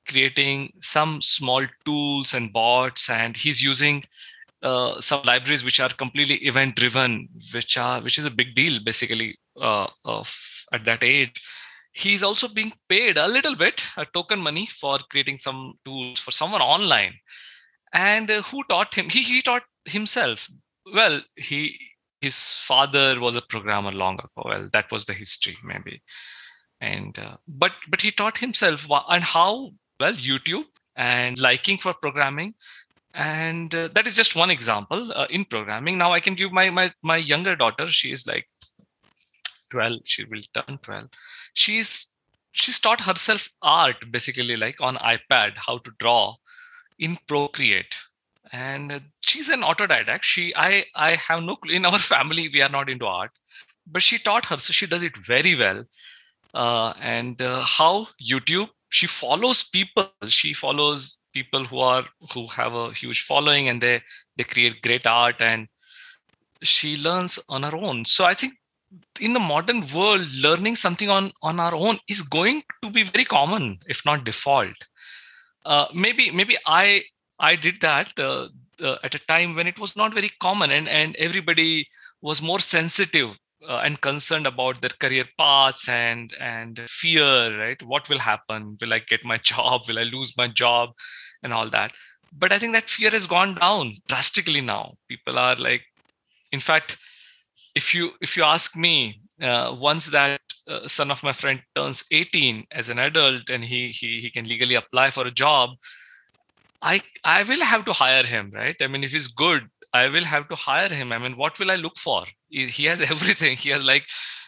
[0.08, 4.04] creating some small tools and bots, and he's using
[4.61, 8.79] uh, some libraries which are completely event driven, which are which is a big deal
[8.83, 10.35] basically uh, of
[10.71, 11.41] at that age.
[11.93, 16.31] He's also being paid a little bit, a token money for creating some tools for
[16.31, 17.15] someone online.
[17.93, 19.09] And uh, who taught him?
[19.09, 20.47] He he taught himself.
[20.93, 21.77] Well, he
[22.21, 24.43] his father was a programmer long ago.
[24.45, 26.01] Well, that was the history maybe
[26.81, 32.53] and uh, but but he taught himself and how well youtube and liking for programming
[33.13, 35.97] and uh, that is just one example uh, in programming.
[35.97, 37.87] Now i can give my my my younger daughter.
[37.87, 38.47] She is like
[39.69, 41.07] 12 she will turn 12
[41.53, 42.07] she's
[42.51, 46.35] she's taught herself art basically like on ipad how to draw
[46.97, 47.95] in procreate.
[48.51, 50.23] And she's an autodidact.
[50.23, 51.73] She i i have no clue.
[51.73, 53.31] In our family we are not into art.
[53.87, 55.83] But she taught her so she does it very well.
[56.53, 60.09] Uh, and uh, how youtube she follows people.
[60.27, 64.01] She follows people who are who have a huge following and they
[64.37, 65.67] they create great art and
[66.62, 68.06] she learns on her own.
[68.06, 68.54] So i think
[69.19, 73.25] in the modern world learning something on on our own is going to be very
[73.25, 74.75] common if not default.
[75.65, 77.04] Uh, maybe maybe i
[77.39, 78.47] i did that uh,
[78.81, 81.87] uh, at a time when it was not very common and and everybody
[82.21, 83.35] was more sensitive
[83.67, 87.81] uh, and concerned about their career paths and and fear right?
[87.83, 88.77] What will happen?
[88.81, 89.81] Will i get my job?
[89.87, 90.91] Will i lose my job?
[91.43, 91.93] And all that.
[92.31, 94.95] But i think that fear has gone down drastically now.
[95.07, 95.83] People are like
[96.51, 96.97] in fact
[97.75, 102.03] if you if you ask me uh, once that uh, son of my friend turns
[102.12, 105.69] 18 as an adult and he he he can legally apply for a job
[106.81, 108.75] i i will have to hire him right?
[108.81, 111.12] I mean if he's good i will have to hire him.
[111.12, 112.25] I mean what will i look for?
[112.50, 113.58] He, has everything.
[113.58, 114.06] He has like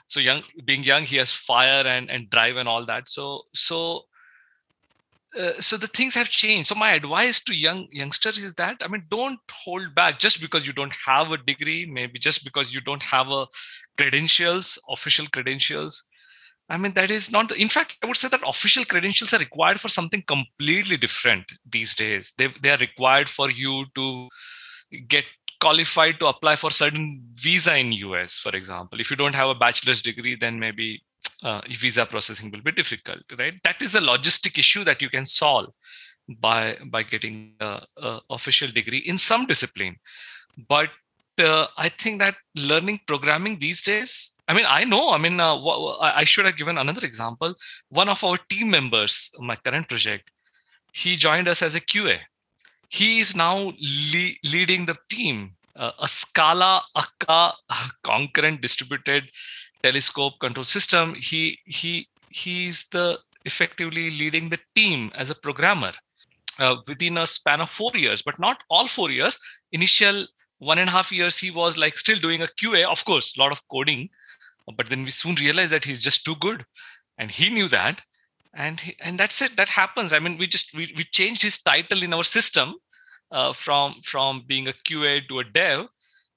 [0.08, 3.10] so young being young he has fire and and drive and all that.
[3.10, 4.04] So so
[5.40, 6.68] uh, so the things have changed.
[6.68, 10.68] So my advice to young youngsters is that i mean don't hold back just because
[10.68, 13.48] you don't have a degree maybe just because you don't have a
[13.98, 16.04] credentials official credentials.
[16.70, 19.80] I mean that is not in fact i would say that official credentials are required
[19.80, 22.34] for something completely different these days.
[22.38, 24.30] They, they are required for you to
[25.08, 25.26] get
[25.60, 29.00] qualified to apply for certain visa in us for example.
[29.00, 31.04] If you don't have a bachelor's degree then maybe
[31.44, 33.54] uh, visa processing will be difficult right?
[33.64, 35.68] That is a logistic issue that you can solve
[36.40, 39.98] by by getting a, a official degree in some discipline.
[40.68, 40.90] But
[41.40, 45.58] uh, i think that learning programming these days i mean i know i mean uh,
[46.00, 47.56] i should have given another example.
[47.90, 50.30] One of our team members my current project
[50.94, 52.20] he joined us as a qa
[52.92, 53.72] he is now
[54.14, 55.52] le- leading the team.
[55.76, 57.54] Uh, a scala akka
[58.04, 59.24] concurrent distributed
[59.82, 61.16] telescope control system.
[61.16, 65.94] He he he's the effectively leading the team as a programmer
[66.60, 69.38] uh, within a span of four years but not all four years.
[69.72, 70.28] Initial
[70.60, 73.40] one and a half years he was like still doing a qa of course a
[73.40, 74.10] lot of coding
[74.78, 76.66] but then we soon realized that he's just too good
[77.18, 78.02] and he knew that
[78.54, 79.56] and he, and that's it.
[79.56, 80.14] That happens.
[80.14, 82.76] I mean we just we, we changed his title in our system
[83.32, 85.88] uh, from from being a qa to a dev.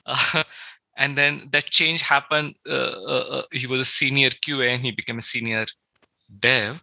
[0.06, 0.44] Uh,
[0.96, 4.90] and then that change happened uh, uh, uh he was a senior qa and he
[4.90, 5.66] became a senior
[6.40, 6.82] dev.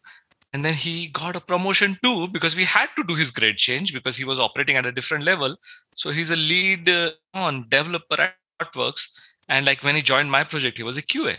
[0.53, 3.93] And then he got a promotion too because we had to do his grade change
[3.93, 5.55] because he was operating at a different level.
[5.95, 9.07] So he's a lead uh, on developer at Thoughtworks
[9.47, 11.37] and like when he joined my project he was a qa.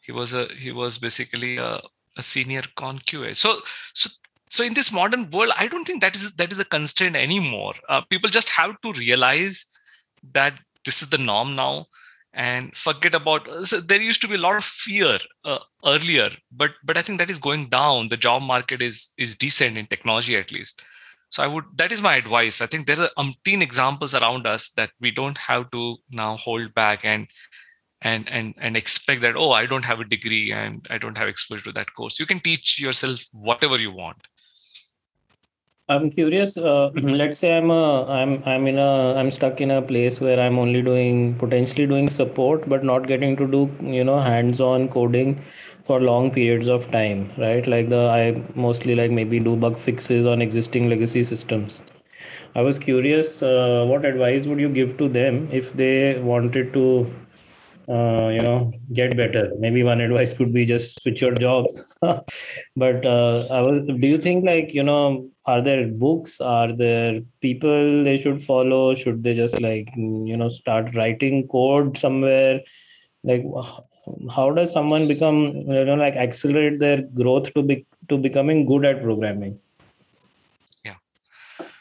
[0.00, 1.80] He was a he was basically a,
[2.16, 3.60] a senior con qa so
[3.92, 4.10] so
[4.50, 7.74] so in this modern world i don't think that is that is a constraint anymore.
[7.88, 9.66] Uh, people just have to realize
[10.32, 10.54] that
[10.84, 11.86] this is the norm now
[12.32, 16.72] and forget about so there used to be a lot of fear uh, earlier but
[16.84, 18.08] but i think that is going down.
[18.08, 20.82] The job market is is decent in technology at least.
[21.30, 22.60] So i would that is my advice.
[22.60, 26.74] I think there are umpteen examples around us that we don't have to now hold
[26.74, 27.26] back and
[28.04, 31.28] and and and expect that oh i don't have a degree and i don't have
[31.28, 34.28] exposure to that course you can teach yourself whatever you want
[35.86, 36.56] I'm curious.
[36.56, 40.40] Uh, let's say I'm a, I'm I'm in a I'm stuck in a place where
[40.40, 45.42] I'm only doing potentially doing support, but not getting to do you know hands-on coding
[45.84, 47.66] for long periods of time, right?
[47.66, 51.82] Like the I mostly like maybe do bug fixes on existing legacy systems.
[52.54, 57.06] I was curious, uh, what advice would you give to them if they wanted to
[57.88, 59.52] uh, you know get better.
[59.58, 61.84] Maybe one advice could be just switch your jobs
[62.76, 66.40] but uh, I was, do you think like you know are there books?
[66.40, 68.94] Are there people they should follow?
[68.94, 72.60] Should they just like you know start writing code somewhere?
[73.22, 73.44] Like
[74.30, 78.84] how does someone become you know like accelerate their growth to be to becoming good
[78.84, 79.58] at programming?
[80.84, 80.96] Yeah.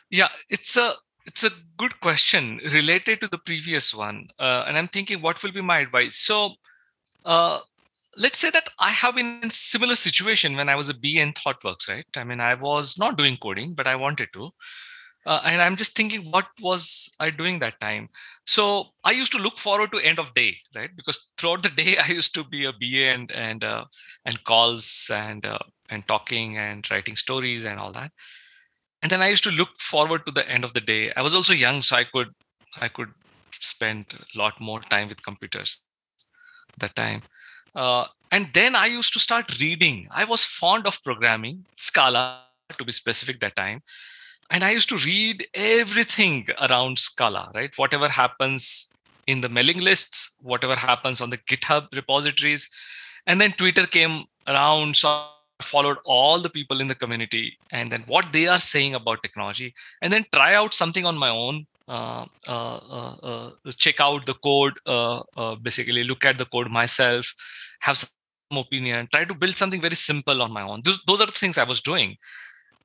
[0.10, 0.94] Yeah it's a
[1.26, 1.52] it's a
[1.84, 5.80] good question related to the previous one uh, and i'm thinking what will be my
[5.80, 6.16] advice.
[6.30, 6.52] So
[7.26, 7.60] uh,
[8.24, 11.34] let's say that i have been in similar situation when i was a ba in
[11.40, 12.06] thoughtworks right?
[12.22, 14.52] I mean i was not doing coding but i wanted to
[15.26, 18.08] uh, and i'm just thinking what was i doing that time.
[18.46, 18.64] So
[19.04, 20.96] i used to look forward to end of day right?
[20.96, 23.84] Because throughout the day i used to be a ba and and uh,
[24.26, 24.88] and calls
[25.24, 28.12] and uh, and talking and writing stories and all that
[29.04, 31.12] and then i used to look forward to the end of the day.
[31.16, 32.30] I was also young so i could
[32.82, 33.12] i could
[33.60, 35.82] spend a lot more time with computers
[36.80, 37.22] that time.
[37.76, 40.08] Uh, and then i used to start reading.
[40.10, 42.44] I was fond of programming scala
[42.78, 43.84] to be specific that time.
[44.50, 47.78] And i used to read everything around scala right?
[47.78, 48.90] Whatever happens
[49.28, 52.70] in the mailing lists whatever happens on the github repositories.
[53.28, 55.10] And then twitter came around so
[55.62, 59.74] followed all the people in the community and then what they are saying about technology
[60.02, 64.34] and then try out something on my own uh, uh, uh, uh check out the
[64.36, 67.34] code uh, basically look at the code myself
[67.80, 68.10] have some
[68.58, 70.82] opinion try to build something very simple on my own.
[70.84, 72.18] Those, those are the things i was doing.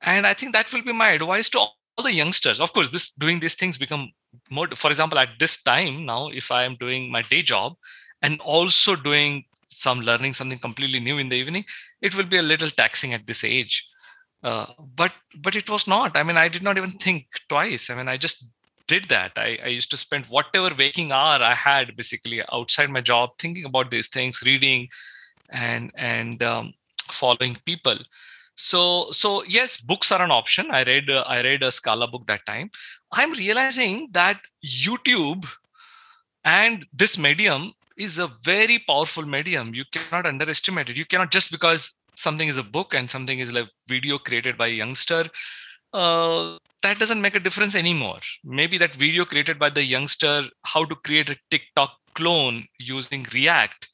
[0.01, 2.59] And i think that will be my advice to all the youngsters.
[2.59, 4.11] Of course this doing these things become
[4.49, 7.73] more for example at this time now if i am doing my day job
[8.21, 11.63] and also doing some learning something completely new in the evening
[12.01, 13.87] it will be a little taxing at this age.
[14.41, 14.65] Uh,
[14.95, 15.11] but
[15.41, 16.15] but it was not.
[16.15, 17.89] I mean i did not even think twice.
[17.89, 18.49] I mean i just
[18.87, 19.33] did that.
[19.37, 23.65] I, I used to spend whatever waking hour i had basically outside my job thinking
[23.65, 24.87] about these things reading
[25.49, 26.73] and and um,
[27.09, 27.97] following people.
[28.55, 30.71] So so yes books are an option.
[30.71, 32.71] I read uh, i read a scala book that time.
[33.11, 35.45] I'm realizing that youtube
[36.45, 39.73] and this medium is a very powerful medium.
[39.75, 40.97] You cannot underestimate it.
[40.97, 44.67] You cannot just because something is a book and something is like video created by
[44.67, 45.25] a youngster
[45.93, 48.19] uh, that doesn't make a difference anymore.
[48.43, 53.87] Maybe that video created by the youngster how to create a tiktok clone using react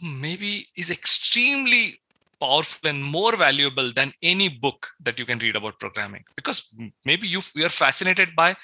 [0.00, 2.00] maybe is extremely
[2.40, 6.24] powerful and more valuable than any book that you can read about programming.
[6.34, 6.68] Because
[7.04, 8.56] maybe you you are fascinated by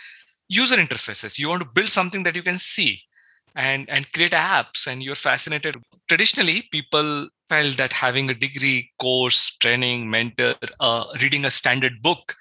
[0.49, 1.39] user interfaces.
[1.39, 3.01] You want to build something that you can see
[3.55, 5.77] and and create apps and you're fascinated.
[6.09, 12.35] Traditionally people felt that having a degree course training mentor uh, reading a standard book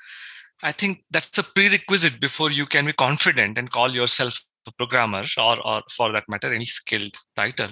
[0.64, 5.24] i think that's a prerequisite before you can be confident and call yourself a programmer
[5.38, 7.70] or or for that matter any skilled title.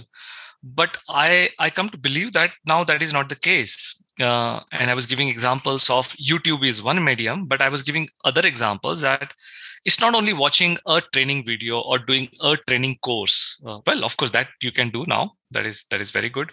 [0.63, 3.95] But i i come to believe that now that is not the case.
[4.19, 8.09] Uh, and i was giving examples of youtube is one medium but i was giving
[8.29, 9.33] other examples that
[9.85, 13.61] it's not only watching a training video or doing a training course.
[13.65, 15.33] Uh, well of course that you can do now.
[15.51, 16.51] That is that is very good.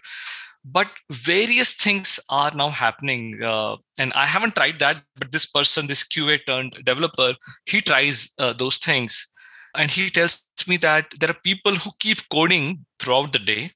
[0.65, 5.87] But various things are now happening uh, and i haven't tried that but this person
[5.87, 7.35] this qa turned developer
[7.67, 9.27] he tries uh, those things.
[9.75, 13.73] And he tells me that there are people who keep coding throughout the day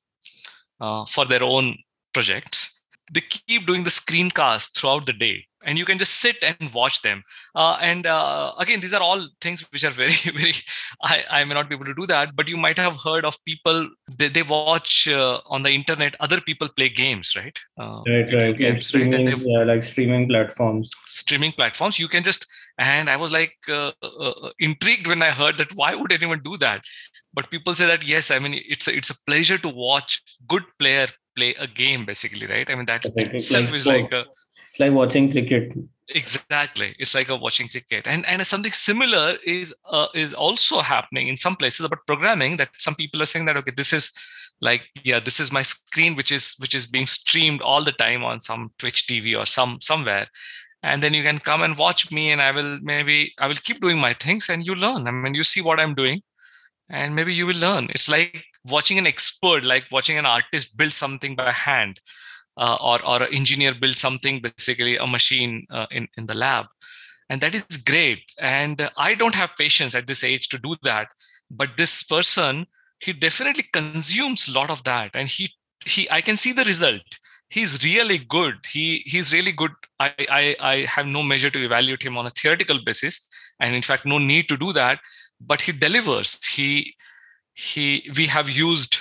[0.80, 1.76] uh, for their own
[2.14, 2.80] projects.
[3.12, 7.02] They keep doing the screencast throughout the day and you can just sit and watch
[7.02, 7.22] them.
[7.54, 10.54] Uh, and uh, again these are all things which are very very
[11.02, 13.42] I, I may not be able to do that but you might have heard of
[13.44, 17.58] people they, they watch uh, on the internet other people play games right?
[17.78, 18.56] Uh, right right.
[18.56, 19.38] games, like streaming right?
[19.38, 20.90] yeah, like streaming platforms.
[21.06, 22.46] Streaming platforms you can just
[22.78, 26.56] and i was like uh, uh, intrigued when i heard that why would anyone do
[26.58, 26.82] that?
[27.32, 30.64] But people say that yes i mean it's a, it's a pleasure to watch good
[30.78, 32.68] player play a game basically right?
[32.68, 34.24] I mean that itself like, is like a
[34.70, 35.72] it's like watching cricket.
[36.08, 36.94] Exactly.
[36.98, 38.06] It's like a watching cricket.
[38.06, 42.70] And and something similar is uh, is also happening in some places about programming that
[42.78, 44.10] some people are saying that okay this is
[44.60, 48.24] like yeah this is my screen which is which is being streamed all the time
[48.24, 50.26] on some twitch tv or some somewhere.
[50.82, 53.80] And then you can come and watch me and i will maybe i will keep
[53.80, 55.06] doing my things and you learn.
[55.06, 56.22] I mean you see what i'm doing
[56.88, 57.88] and maybe you will learn.
[57.90, 62.00] It's like watching an expert like watching an artist build something by hand
[62.60, 66.66] uh, or or an engineer build something basically a machine uh, in in the lab.
[67.30, 68.22] And that is great.
[68.38, 71.08] And i don't have patience at this age to do that.
[71.50, 72.66] But this person
[73.00, 75.10] he definitely consumes a lot of that.
[75.14, 75.50] And he
[75.84, 77.18] he i can see the result.
[77.48, 78.56] He's really good.
[78.72, 79.72] He he's really good.
[79.98, 83.26] I, I i have no measure to evaluate him on a theoretical basis.
[83.58, 85.00] And in fact no need to do that.
[85.40, 86.44] But he delivers.
[86.44, 86.94] He
[87.54, 88.98] he we have used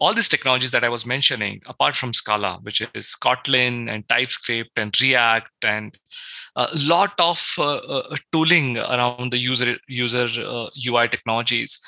[0.00, 4.78] all these technologies that I was mentioning, apart from Scala, which is Kotlin and TypeScript
[4.78, 5.98] and React and
[6.56, 11.78] a lot of uh, uh, tooling around the user user uh, UI technologies.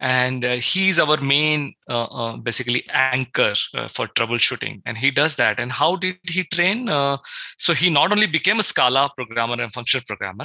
[0.00, 3.54] And uh, he's our main, uh, uh, basically, anchor
[3.88, 4.80] for troubleshooting.
[4.86, 5.58] And he does that.
[5.58, 6.86] And how did he train?
[7.56, 10.44] so he not only became a Scala programmer and functional programmer,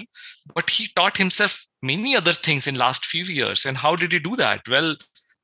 [0.55, 3.63] but he taught himself many other things in last few years.
[3.63, 4.61] And how did he do that?
[4.67, 4.95] Well,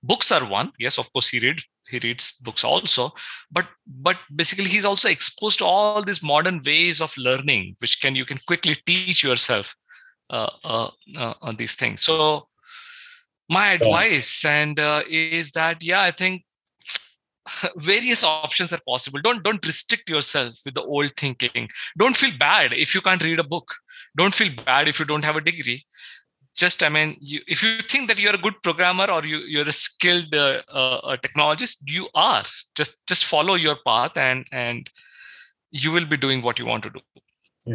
[0.03, 0.71] books are one.
[0.79, 3.13] Yes of course he read he reads books also.
[3.51, 8.15] But but basically he's also exposed to all these modern ways of learning which can
[8.15, 9.75] you can quickly teach yourself
[10.29, 12.01] uh, uh, uh, on these things.
[12.01, 12.47] So
[13.49, 16.43] my advice and uh, is that yeah i think
[17.77, 19.19] various options are possible.
[19.21, 21.67] Don't don't restrict yourself with the old thinking.
[21.97, 23.73] Don't feel bad if you can't read a book.
[24.17, 25.85] Don't feel bad if you don't have a degree
[26.63, 29.69] just i mean you, if you think that you're a good programmer or you, you're
[29.69, 32.43] a skilled uh, uh, technologist you are.
[32.75, 34.89] Just just follow your path and and
[35.71, 37.01] you will be doing what you want to do.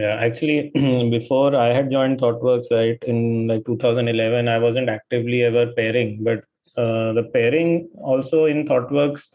[0.02, 0.70] Yeah actually
[1.18, 6.40] before i had joined thoughtworks right in like 2011 i wasn't actively ever pairing but
[6.82, 9.28] uh, the pairing also in thoughtworks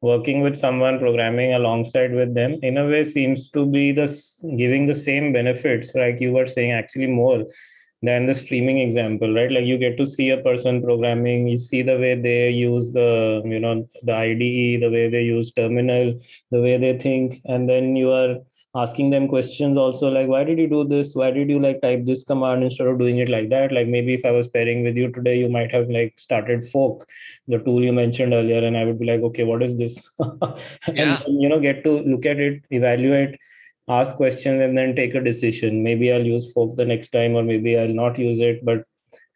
[0.00, 4.06] working with someone programming alongside with them in a way seems to be the
[4.62, 7.44] giving the same benefits like you were saying actually more
[8.02, 9.50] than the streaming example right?
[9.50, 13.42] Like you get to see a person programming you see the way they use the
[13.44, 16.18] you know the ide the way they use terminal
[16.50, 18.36] the way they think and then you are
[18.74, 21.14] asking them questions also like why did you do this?
[21.14, 23.72] Why did you like type this command instead of doing it like that?
[23.72, 27.08] Like maybe if i was pairing with you today you might have like started Fork
[27.48, 29.98] the tool you mentioned earlier and i would be like okay what is this?
[30.88, 31.22] Yeah.
[31.26, 33.38] and you know get to look at it evaluate
[33.88, 35.82] ask questions and then take a decision.
[35.82, 38.84] Maybe i'll use Fork the next time or maybe i'll not use it but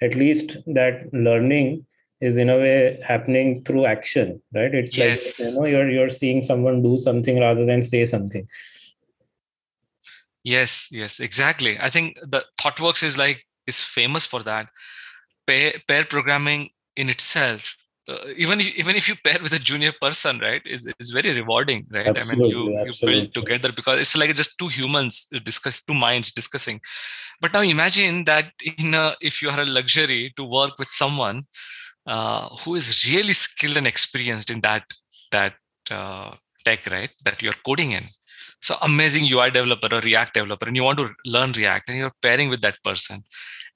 [0.00, 1.86] at least that learning
[2.20, 4.74] is in a way happening through action right?
[4.74, 5.40] It's yes.
[5.40, 8.46] like you know you're you're seeing someone do something rather than say something.
[10.44, 11.78] Yes yes exactly.
[11.80, 14.68] I think the thoughtworks is like is famous for that.
[15.46, 17.74] Pair, pair programming in itself
[18.09, 21.86] uh, even even if you pair with a junior person right is is very rewarding
[21.92, 22.09] right?
[22.09, 23.14] Absolutely, i mean you absolutely.
[23.14, 26.80] you build together because it's like just two humans discuss two minds discussing.
[27.40, 31.44] But now imagine that in a, if you are a luxury to work with someone
[32.07, 34.84] uh, who is really skilled and experienced in that
[35.30, 35.55] that
[35.90, 36.34] uh,
[36.64, 38.05] tech right that you're coding in.
[38.61, 42.12] So amazing ui developer or react developer and you want to learn react and you're
[42.22, 43.22] pairing with that person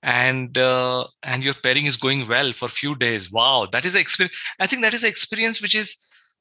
[0.07, 3.31] and uh, and your pairing is going well for a few days.
[3.31, 4.37] Wow that is the experience.
[4.61, 5.95] I think that is the experience which is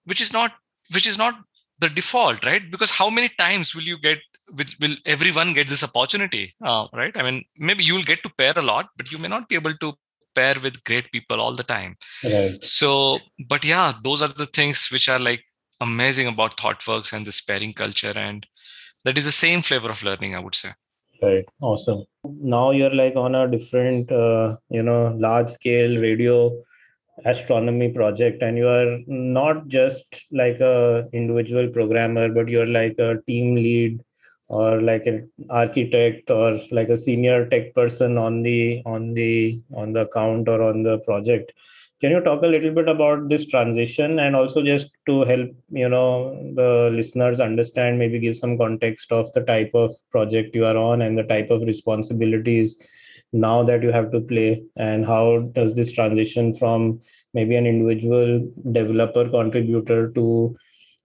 [0.05, 0.53] which is not
[0.93, 1.36] which is not
[1.80, 2.72] the default right?
[2.72, 4.20] Because how many times will you get
[4.57, 6.55] will, will everyone get this opportunity?
[6.63, 7.18] Uh, right?
[7.18, 9.55] I mean maybe you will get to pair a lot but you may not be
[9.55, 9.93] able to
[10.36, 11.97] pair with great people all the time.
[12.24, 12.63] Right.
[12.63, 15.43] so but yeah those are the things which are like
[15.82, 18.45] amazing about thoughtworks and this pairing culture and
[19.03, 20.70] that is the same flavor of learning i would say
[21.26, 22.03] right awesome.
[22.23, 26.51] Now you're like on a different uh, you know large scale radio
[27.23, 33.15] astronomy project and you are not just like a individual programmer but you're like a
[33.26, 34.01] team lead
[34.47, 39.93] or like an architect or like a senior tech person on the on the on
[39.93, 41.53] the account or on the project
[42.02, 45.88] can you talk a little bit about this transition and also just to help you
[45.88, 50.78] know the listeners understand maybe give some context of the type of project you are
[50.78, 52.78] on and the type of responsibilities
[53.34, 57.00] now that you have to play and how does this transition from
[57.34, 60.56] maybe an individual developer contributor to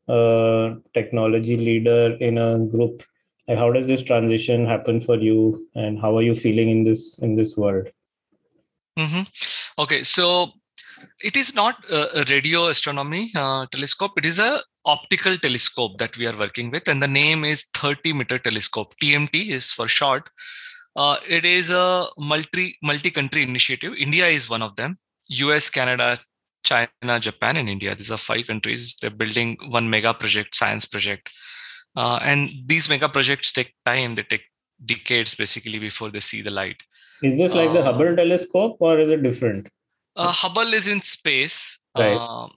[0.08, 3.02] a technology leader in a group
[3.48, 7.18] like how does this transition happen for you and how are you feeling in this
[7.18, 7.88] in this world
[8.98, 9.22] mm-hmm.
[9.78, 10.52] okay so
[11.20, 14.12] it is not a, radio astronomy uh, telescope.
[14.16, 18.12] It is a optical telescope that we are working with and the name is 30
[18.12, 18.94] meter telescope.
[19.02, 20.30] Tmt is for short.
[20.96, 23.94] Uh, it is a multi multi country initiative.
[23.98, 24.98] India is one of them.
[25.30, 26.18] Us canada
[26.64, 27.94] china japan and india.
[27.94, 28.96] These are five countries.
[29.00, 31.30] They're building one mega project science project.
[31.96, 34.14] Uh, and these mega projects take time.
[34.14, 34.42] They take
[34.84, 36.76] decades basically before they see the light.
[37.22, 39.68] Is this like the uh, hubble telescope or is it different
[40.20, 41.78] uh, Hubble is in space.
[41.96, 42.14] Right.
[42.14, 42.48] Uh,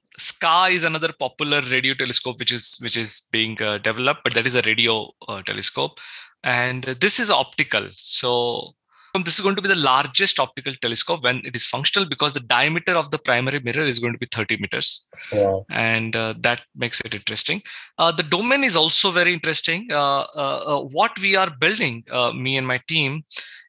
[0.69, 4.55] is another popular radio telescope which is which is being uh, developed, but that is
[4.55, 5.99] a radio uh, telescope,
[6.43, 7.89] and this is optical.
[7.93, 8.75] So
[9.21, 12.39] this is going to be the largest optical telescope when it is functional because the
[12.39, 15.63] diameter of the primary mirror is going to be 30 meters wow.
[15.69, 17.61] and uh, that makes it interesting
[17.99, 22.03] uh, the domain is also very interesting uh, uh, uh what we are building
[22.33, 23.23] me and my team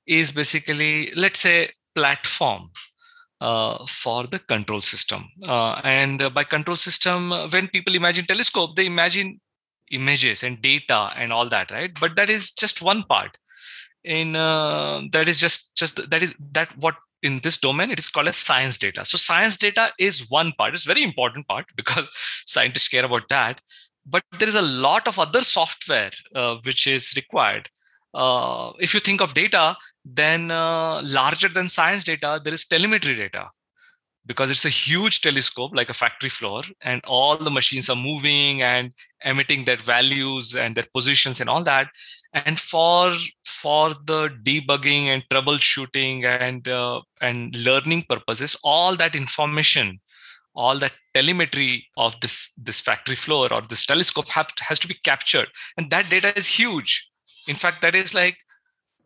[0.07, 2.70] is basically let's say platform
[3.45, 5.28] uh, for the control system.
[5.47, 9.40] Uh, and uh, by control system, uh, when people imagine telescope, they imagine
[9.90, 11.90] images and data and all that, right?
[12.01, 13.36] But that is just one part.
[14.03, 18.11] In uh, that is just just that is that what in this domain it is
[18.11, 19.05] called as science data.
[19.05, 20.74] So science data is one part.
[20.74, 22.07] It's very important part because
[22.47, 23.61] scientists care about that.
[24.07, 27.70] But there is a lot of other software uh, which is required
[28.14, 33.14] uh, if you think of data, then uh, larger than science data, there is telemetry
[33.16, 33.50] data.
[34.26, 38.62] Because it's a huge telescope like a factory floor and all the machines are moving
[38.62, 38.90] and
[39.22, 41.88] emitting their values and their positions and all that.
[42.32, 43.12] And for
[43.55, 50.00] for the debugging and troubleshooting and uh, and learning purposes all that information
[50.55, 54.96] all that telemetry of this this factory floor or this telescope have, has to be
[55.05, 55.48] captured.
[55.76, 57.11] And that data is huge.
[57.48, 58.38] In fact that is like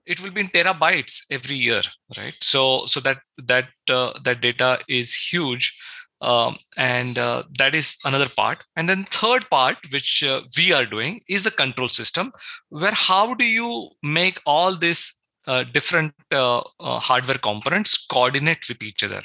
[0.08, 1.82] it will be in terabytes every year
[2.16, 2.34] right?
[2.40, 3.18] So so that
[3.52, 5.76] that uh, that data is huge
[6.20, 8.64] um, and uh, that is another part.
[8.76, 12.32] And then third part which uh, we are doing is the control system
[12.70, 15.14] where how do you make all these
[15.46, 19.22] uh, different uh, uh, hardware components coordinate with each other?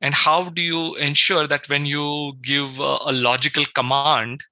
[0.00, 4.42] And how do you ensure that when you give a logical command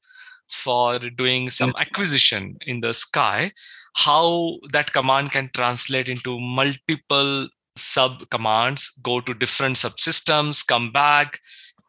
[0.49, 3.53] for doing some acquisition in the sky
[4.01, 11.39] how that command can translate into multiple sub commands, go to different subsystems, come back,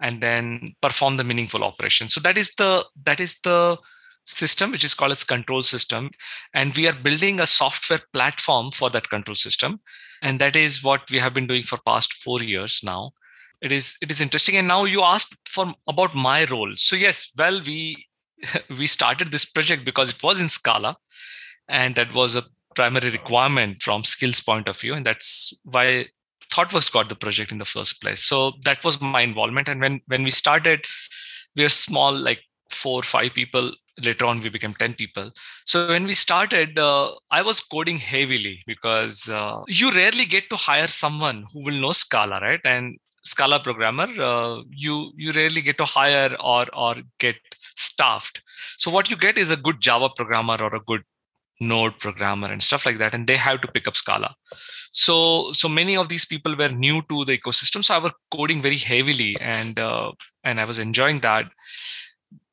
[0.01, 2.09] and then perform the meaningful operation.
[2.09, 3.77] So that is the that is the
[4.25, 6.11] system which is called as control system.
[6.53, 9.79] And we are building a software platform for that control system.
[10.21, 13.11] And that is what we have been doing for past 4 years now.
[13.61, 14.57] It is it is interesting.
[14.57, 16.73] And now you asked for about my role.
[16.75, 18.07] So yes well we
[18.81, 20.97] we started this project because it was in scala
[21.67, 22.43] and that was a
[22.75, 26.05] primary requirement from skills point of view and that's why
[26.51, 28.23] ThoughtWorks got the project in the first place.
[28.23, 29.69] So that was my involvement.
[29.69, 30.85] And when when we started,
[31.55, 32.39] we were small, like
[32.69, 33.71] four or five people.
[34.01, 35.31] Later on, we became 10 people.
[35.65, 40.55] So when we started, uh, I was coding heavily because uh, you rarely get to
[40.55, 42.61] hire someone who will know Scala, right?
[42.63, 47.35] And Scala programmer, uh, you you rarely get to hire or or get
[47.75, 48.41] staffed.
[48.77, 51.03] So what you get is a good Java programmer or a good
[51.61, 54.35] Node programmer and stuff like that, and they have to pick up Scala.
[54.91, 58.61] So so many of these people were new to the ecosystem, so I was coding
[58.61, 60.11] very heavily, and uh,
[60.43, 61.45] and I was enjoying that.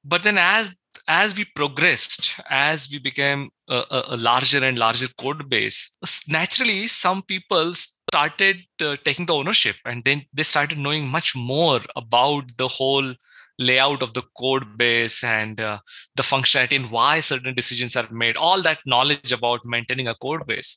[0.05, 0.75] But then as
[1.09, 5.97] as we progressed, as we became a, a, larger and larger code base,
[6.29, 11.81] naturally some people started uh, taking the ownership and then they started knowing much more
[11.97, 13.15] about the whole
[13.59, 15.79] layout of the code base and uh,
[16.17, 20.47] the functionality and why certain decisions are made all that knowledge about maintaining a code
[20.47, 20.77] base.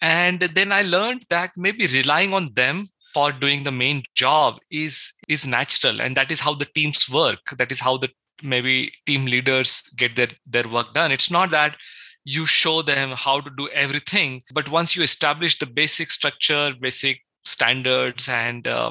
[0.00, 5.12] And then i learned that maybe relying on them for doing the main job is
[5.28, 6.00] is natural.
[6.00, 7.54] And that is how the teams work.
[7.56, 8.10] That is how the
[8.42, 11.12] maybe team leaders get their their work done.
[11.12, 11.76] It's not that
[12.24, 17.20] you show them how to do everything but once you establish the basic structure basic
[17.44, 18.90] standards and uh,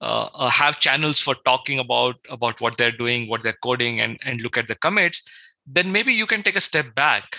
[0.00, 4.18] uh, uh, have channels for talking about about what they're doing what they're coding and
[4.24, 5.22] and look at the commits
[5.66, 7.36] then maybe you can take a step back.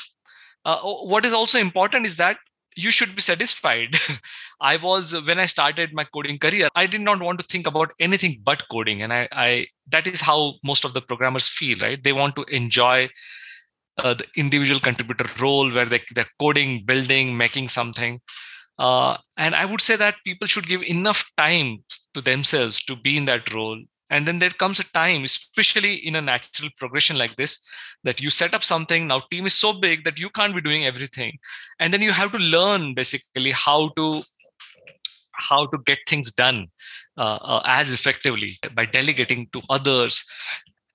[0.66, 2.38] Uh, what is also important is that
[2.76, 3.96] you should be satisfied.
[4.62, 7.92] I was when i started my coding career i did not want to think about
[8.00, 12.04] anything but coding and i, I that is how most of the programmers feel right?
[12.04, 13.10] They want to enjoy
[13.98, 18.20] uh, the individual contributor role where they, they're coding building making something
[18.80, 21.84] uh, and i would say that people should give enough time
[22.18, 23.80] to themselves to be in that role.
[24.10, 27.60] And then there comes a time especially in a natural progression like this
[28.04, 30.86] that you set up something now team is so big that you can't be doing
[30.86, 31.38] everything.
[31.80, 34.24] And then you have to learn basically how to
[35.50, 36.68] how to get things done
[37.18, 40.24] uh, uh, as effectively by delegating to others.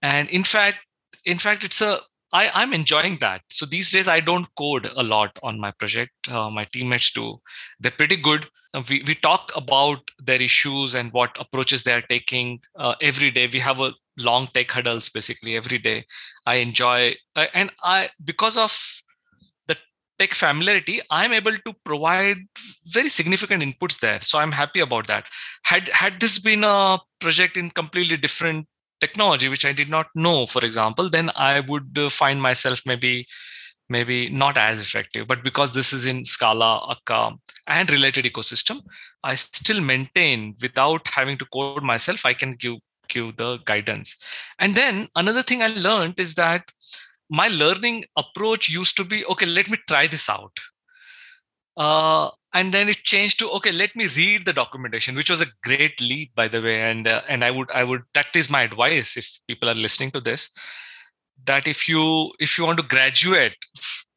[0.01, 0.79] And in fact
[1.25, 2.01] in fact it's a
[2.33, 3.43] I, I'm enjoying that.
[3.51, 6.13] So these days, I don't code a lot on my project.
[6.29, 7.41] Uh, my teammates do.
[7.79, 8.47] They're pretty good.
[8.73, 13.31] Uh, we, we talk about their issues and what approaches they are taking uh, every
[13.31, 13.49] day.
[13.53, 16.07] We have a long tech huddles basically every day.
[16.47, 18.79] I enjoy, uh, and I because of
[19.67, 19.77] the
[20.19, 22.39] tech familiarity, I'm able to provide
[22.87, 24.21] very significant inputs there.
[24.23, 25.29] So I'm happy about that.
[25.65, 28.67] Had had this been a project in completely different
[29.05, 33.15] technology which i did not know for example then i would uh, find myself maybe
[33.93, 35.29] maybe not as effective.
[35.29, 37.37] But because this is in scala akka
[37.67, 38.81] and related ecosystem
[39.31, 42.79] i still maintain without having to code myself i can give
[43.15, 44.17] give the guidance.
[44.59, 46.73] And then another thing i learned is that
[47.41, 50.65] my learning approach used to be okay let me try this out.
[51.77, 55.53] Uh, and then it changed to okay let me read the documentation which was a
[55.63, 58.63] great leap by the way and uh, and i would i would that is my
[58.63, 60.51] advice if people are listening to this
[61.45, 63.57] that if you if you want to graduate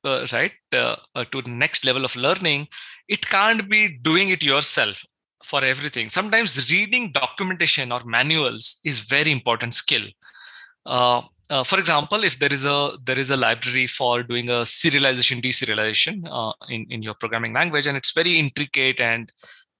[0.04, 2.68] uh, right uh, uh, to the next level of learning
[3.08, 5.04] it can't be doing it yourself
[5.46, 6.10] for everything.
[6.10, 10.06] Sometimes reading documentation or manuals is very important skill
[11.50, 15.44] uh, for example, if there is a there is a library for doing a serialization
[15.44, 19.32] deserialization uh, in in your programming language, and it's very intricate and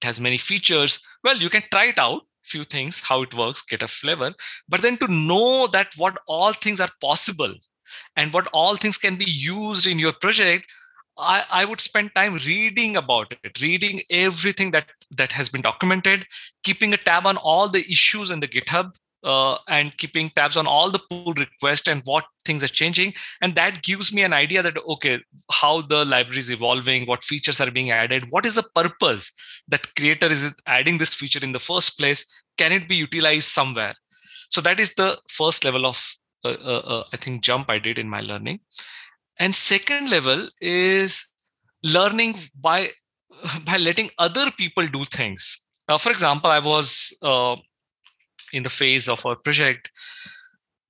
[0.02, 3.64] it has many features, well, you can try it out, few things, how it works,
[3.64, 4.34] get a flavor.
[4.70, 7.54] But then to know that what all things are possible
[8.16, 10.72] and what all things can be used in your project,
[11.18, 16.28] I, I would spend time reading about it, reading everything that that has been documented,
[16.64, 18.92] keeping a tab on all the issues in the GitHub
[19.26, 23.14] uh, and keeping tabs on all the pull requests and what things are changing.
[23.42, 25.20] And that gives me an idea that okay
[25.52, 29.32] how the library is evolving what features are being added what is the purpose
[29.68, 32.26] that creator is adding this feature in the first place
[32.58, 33.96] can it be utilized somewhere?
[34.50, 36.02] So that is the first level of
[36.46, 38.60] uh, uh, uh i think jump i did in my learning.
[39.40, 41.28] And second level is
[41.84, 42.92] learning by
[43.66, 45.66] by letting other people do things.
[46.00, 47.56] For example i was uh,
[48.56, 49.92] in the phase of our project,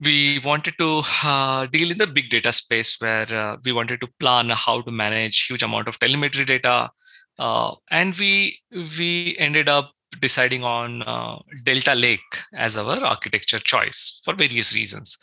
[0.01, 4.07] we wanted to uh, deal in the big data space where uh, we wanted to
[4.20, 6.91] plan how to manage huge amount of telemetry data,
[7.39, 8.59] uh, and we
[8.99, 9.91] we ended up
[10.22, 12.20] deciding on uh, Delta Lake
[12.53, 15.18] as our architecture choice for various reasons.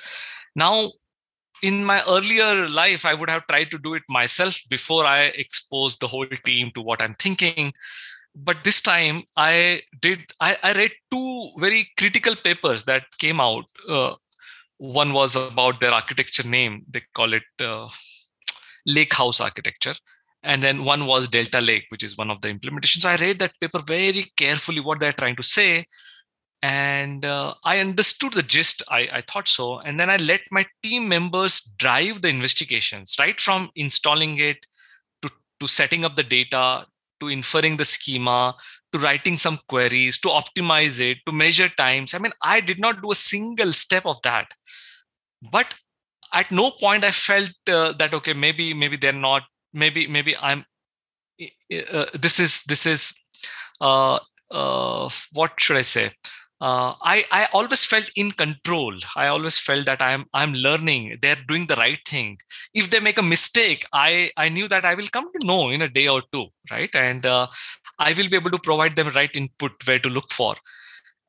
[0.54, 0.92] Now,
[1.62, 6.00] in my earlier life, I would have tried to do it myself before I exposed
[6.00, 7.72] the whole team to what I'm thinking
[8.34, 13.64] but this time i did I, I, read two very critical papers that came out.
[13.88, 14.14] Uh,
[14.78, 16.84] one was about their architecture name.
[16.90, 17.88] They call it uh,
[18.84, 19.94] lake house architecture.
[20.42, 23.02] And then one was delta lake which is one of the implementations.
[23.02, 25.86] So i read that paper very carefully what they're trying to say.
[26.62, 28.82] And uh, i understood the gist.
[28.88, 29.78] I, I thought so.
[29.80, 34.66] And then i let my team members drive the investigations right from installing it
[35.20, 35.30] to,
[35.60, 36.86] to setting up the data
[37.22, 38.54] to inferring the schema
[38.92, 42.14] to writing some queries to optimize it to measure times.
[42.14, 44.52] I mean i did not do a single step of that.
[45.56, 45.74] But
[46.32, 49.42] at no point i felt uh, that okay maybe maybe they're not
[49.72, 50.64] maybe maybe i'm
[51.42, 53.12] uh, this is this is
[53.80, 54.18] uh,
[54.50, 56.12] uh, what should i say
[56.62, 58.96] uh, I, I always felt in control.
[59.16, 61.18] I always felt that I'm I'm learning.
[61.20, 62.38] They're doing the right thing.
[62.72, 65.82] If they make a mistake, I I knew that I will come to know in
[65.82, 66.94] a day or two, right?
[66.94, 67.48] And uh,
[67.98, 70.54] I will be able to provide them right input where to look for.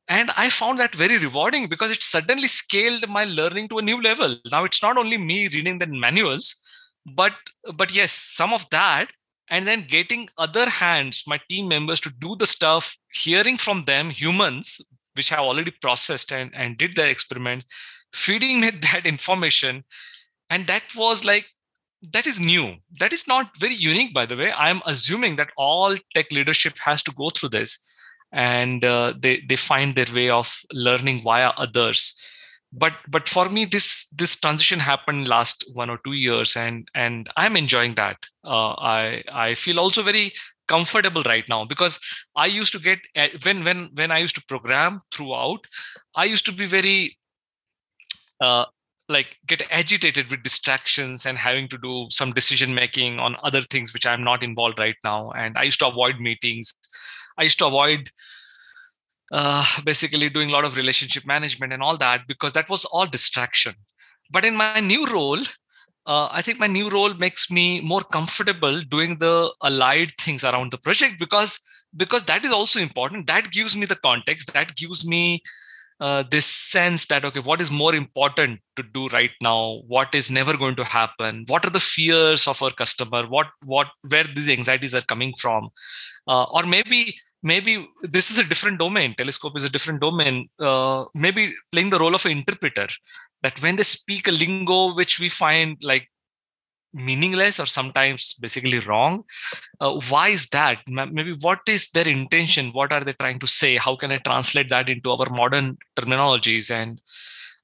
[0.06, 4.00] And I found that very rewarding because it suddenly scaled my learning to a new
[4.00, 4.38] level.
[4.52, 6.54] Now it's not only me reading the manuals,
[7.04, 7.32] but
[7.74, 9.10] but yes, some of that
[9.50, 14.10] and then getting other hands my team members to do the stuff hearing from them
[14.10, 14.80] humans
[15.16, 17.66] which have already processed and, and did their experiments,
[18.12, 18.60] feeding
[18.92, 19.84] that information.
[20.50, 21.46] And that was like,
[22.12, 22.74] that is new.
[23.00, 24.52] That is not very unique, by the way.
[24.52, 27.78] I'm assuming that all tech leadership has to go through this
[28.34, 32.20] and uh, they, they find their way of learning via others.
[32.72, 37.30] But but for me, this this transition happened last one or two years, and and
[37.36, 38.16] I'm enjoying that.
[38.42, 40.32] Uh, I I feel also very
[40.66, 41.98] comfortable right now because
[42.36, 45.60] i used to get eh, when when when i used to program throughout
[46.14, 47.16] i used to be very
[48.40, 48.64] uh,
[49.08, 53.92] like get agitated with distractions and having to do some decision making on other things
[53.92, 55.30] which i'm not involved right now.
[55.32, 56.74] And i used to avoid meetings.
[57.36, 58.10] I used to avoid
[59.32, 63.06] uh, basically doing a lot of relationship management and all that because that was all
[63.06, 63.74] distraction.
[64.30, 65.42] But in my new role
[66.06, 70.70] uh, I think my new role makes me more comfortable doing the allied things around
[70.70, 71.58] the project because
[71.96, 73.26] because that is also important.
[73.26, 74.52] That gives me the context.
[74.52, 75.42] That gives me
[76.00, 79.80] uh, this sense that okay, what is more important to do right now?
[79.86, 81.44] What is never going to happen?
[81.46, 83.26] What are the fears of our customer?
[83.26, 85.68] What what where these anxieties are coming from?
[86.26, 91.04] Uh, or maybe maybe this is a different domain telescope is a different domain uh,
[91.14, 92.88] maybe playing the role of an interpreter
[93.44, 96.08] that when they speak a lingo which we find like
[96.94, 99.24] meaningless or sometimes basically wrong
[99.80, 100.78] uh, why is that?
[100.86, 102.70] Maybe what is their intention?
[102.70, 103.76] What are they trying to say?
[103.76, 107.00] How can i translate that into our modern terminologies and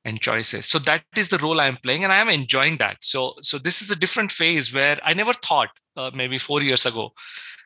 [0.04, 0.66] and choices?
[0.66, 2.96] So that is the role i'm playing and i am enjoying that.
[3.00, 6.86] So so this is a different phase where i never thought uh, maybe 4 years
[6.86, 7.12] ago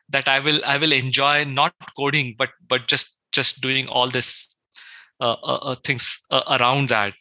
[0.09, 4.55] that i will i will enjoy not coding but but just just doing all this
[5.19, 7.13] uh, uh, uh things uh, around that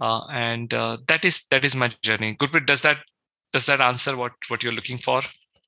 [0.00, 2.36] and uh, that is that is my journey.
[2.36, 2.98] Gurpreet does that
[3.52, 5.22] does that answer what what you're looking for?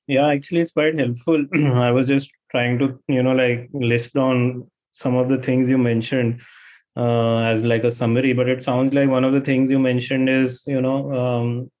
[0.07, 1.45] Yeah actually it's quite helpful.
[1.53, 5.77] I was just trying to you know like list on some of the things you
[5.77, 6.41] mentioned
[6.97, 10.29] uh, as like a summary but it sounds like one of the things you mentioned
[10.29, 11.71] is you know um,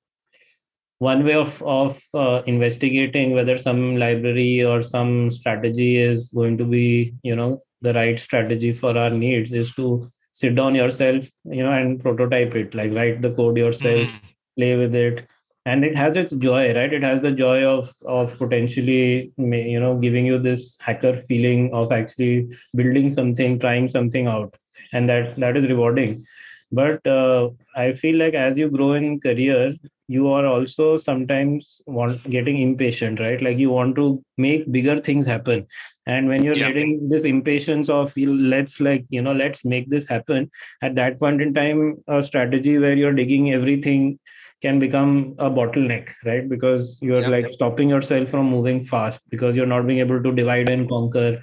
[0.99, 6.65] one way of of uh, investigating whether some library or some strategy is going to
[6.65, 11.25] be you know the right strategy for our needs is to sit down yourself
[11.57, 14.19] you know and prototype it like write the code yourself mm.
[14.57, 15.27] play with it.
[15.65, 16.91] And it has its joy right?
[16.91, 21.91] It has the joy of of potentially you know giving you this hacker feeling of
[21.91, 24.55] actually building something trying something out.
[24.93, 26.25] And that that is rewarding.
[26.71, 29.73] But uh, i feel like as you grow in career
[30.09, 34.05] you are also sometimes want getting impatient right like you want to
[34.37, 35.65] make bigger things happen
[36.07, 36.67] and when you're yeah.
[36.67, 40.49] getting this impatience of let's like you know let's make this happen
[40.81, 44.17] at that point in time a strategy where you're digging everything
[44.63, 47.35] can become a bottleneck right because you're yeah.
[47.35, 51.39] like stopping yourself from moving fast because you're not being able to divide and conquer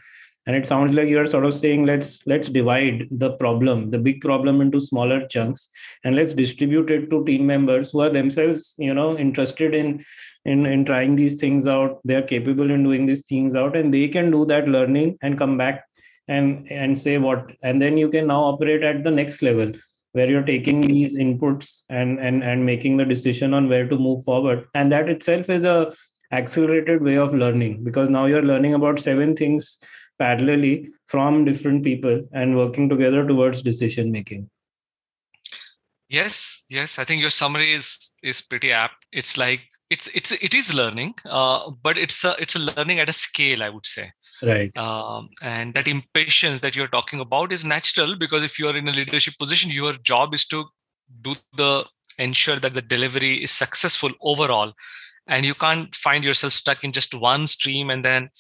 [0.47, 4.21] and it sounds like you're sort of saying let's let's divide the problem the big
[4.21, 5.69] problem into smaller chunks
[6.05, 10.05] and let's distribute it to team members who are themselves you know interested in
[10.47, 12.01] in in trying these things out.
[12.05, 15.39] They are capable in doing these things out and they can do that learning and
[15.39, 15.85] come back
[16.29, 19.73] and and say what and then you can now operate at the next level
[20.13, 24.25] where you're taking these inputs and and and making the decision on where to move
[24.25, 24.67] forward.
[24.75, 25.93] And that itself is a
[26.33, 29.79] accelerated way of learning because now you're learning about seven things
[30.21, 34.49] parallelly from different people and working together towards decision making.
[36.09, 39.07] Yes yes i think your summary is is pretty apt.
[39.13, 39.61] It's like
[39.91, 43.63] it's it's it is learning uh, but it's a it's a learning at a scale
[43.63, 44.13] i would say.
[44.43, 44.77] Right.
[44.77, 48.87] Um, and that impatience that you're talking about is natural because if you are in
[48.87, 50.67] a leadership position your job is to
[51.23, 51.87] do the
[52.19, 54.73] ensure that the delivery is successful overall.
[55.27, 58.31] And you can't find yourself stuck in just one stream and then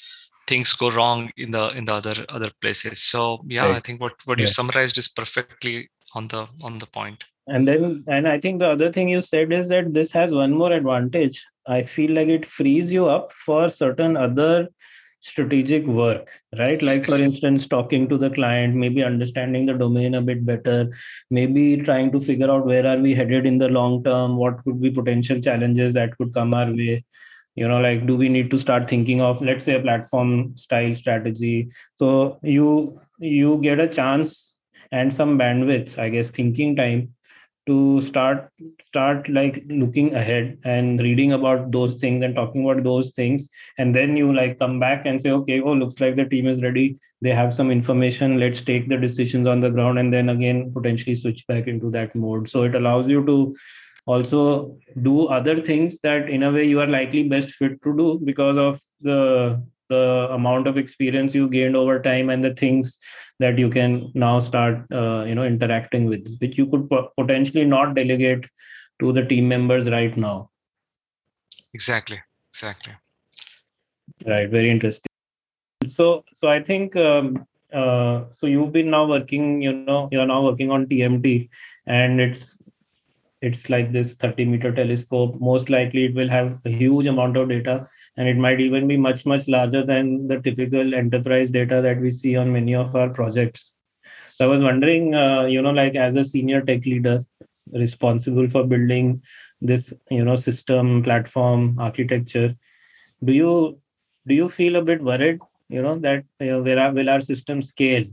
[0.46, 3.02] things go wrong in the in the other other places.
[3.02, 3.76] So yeah right.
[3.76, 4.42] i think what what yeah.
[4.42, 7.24] you summarized is perfectly on the on the point.
[7.46, 10.52] And then and i think the other thing you said is that this has one
[10.52, 11.44] more advantage.
[11.66, 14.68] I feel like it frees you up for certain other
[15.20, 16.28] strategic work
[16.58, 16.80] right?
[16.82, 20.90] Like for instance talking to the client maybe understanding the domain a bit better
[21.30, 24.80] maybe trying to figure out where are we headed in the long term what could
[24.80, 27.04] be potential challenges that could come our way
[27.56, 30.94] you know like do we need to start thinking of let's say a platform style
[30.94, 31.68] strategy?
[31.96, 34.54] So you you get a chance
[34.92, 37.12] and some bandwidth i guess thinking time
[37.66, 38.48] to start
[38.86, 43.48] start like looking ahead and reading about those things and talking about those things.
[43.78, 46.62] And then you like come back and say okay oh looks like the team is
[46.62, 46.96] ready.
[47.22, 48.38] They have some information.
[48.38, 52.14] Let's take the decisions on the ground and then again potentially switch back into that
[52.14, 52.48] mode.
[52.48, 53.56] So it allows you to
[54.06, 58.20] also do other things that in a way you are likely best fit to do
[58.24, 62.98] because of the the amount of experience you gained over time and the things
[63.38, 66.88] that you can now start uh, you know interacting with which you could
[67.18, 68.46] potentially not delegate
[69.00, 70.50] to the team members right now.
[71.74, 72.20] Exactly.
[72.52, 72.94] Exactly.
[74.26, 74.48] Right.
[74.48, 75.10] Very interesting.
[75.88, 80.42] So so i think um, uh, so you've been now working you know you're now
[80.42, 81.48] working on tmt
[81.86, 82.58] and it's
[83.42, 85.38] it's like this 30 meter telescope.
[85.40, 88.96] Most likely it will have a huge amount of data and it might even be
[88.96, 93.10] much much larger than the typical enterprise data that we see on many of our
[93.10, 93.72] projects.
[94.26, 97.24] So i was wondering uh, you know like as a senior tech leader
[97.72, 99.22] responsible for building
[99.60, 102.54] this you know system platform architecture
[103.24, 103.80] do you
[104.26, 107.62] do you feel a bit worried you know that you know, where will our system
[107.62, 108.04] scale?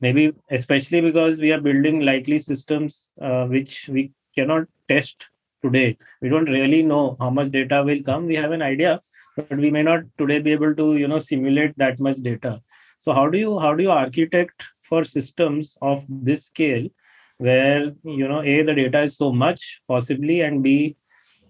[0.00, 5.28] Maybe especially because we are building likely systems uh, which we cannot test
[5.62, 5.96] today.
[6.20, 8.26] We don't really know how much data will come.
[8.26, 9.00] We have an idea
[9.36, 12.60] but we may not today be able to you know simulate that much data.
[12.98, 16.88] So how do you how do you architect for systems of this scale
[17.38, 20.96] where you know a the data is so much possibly and b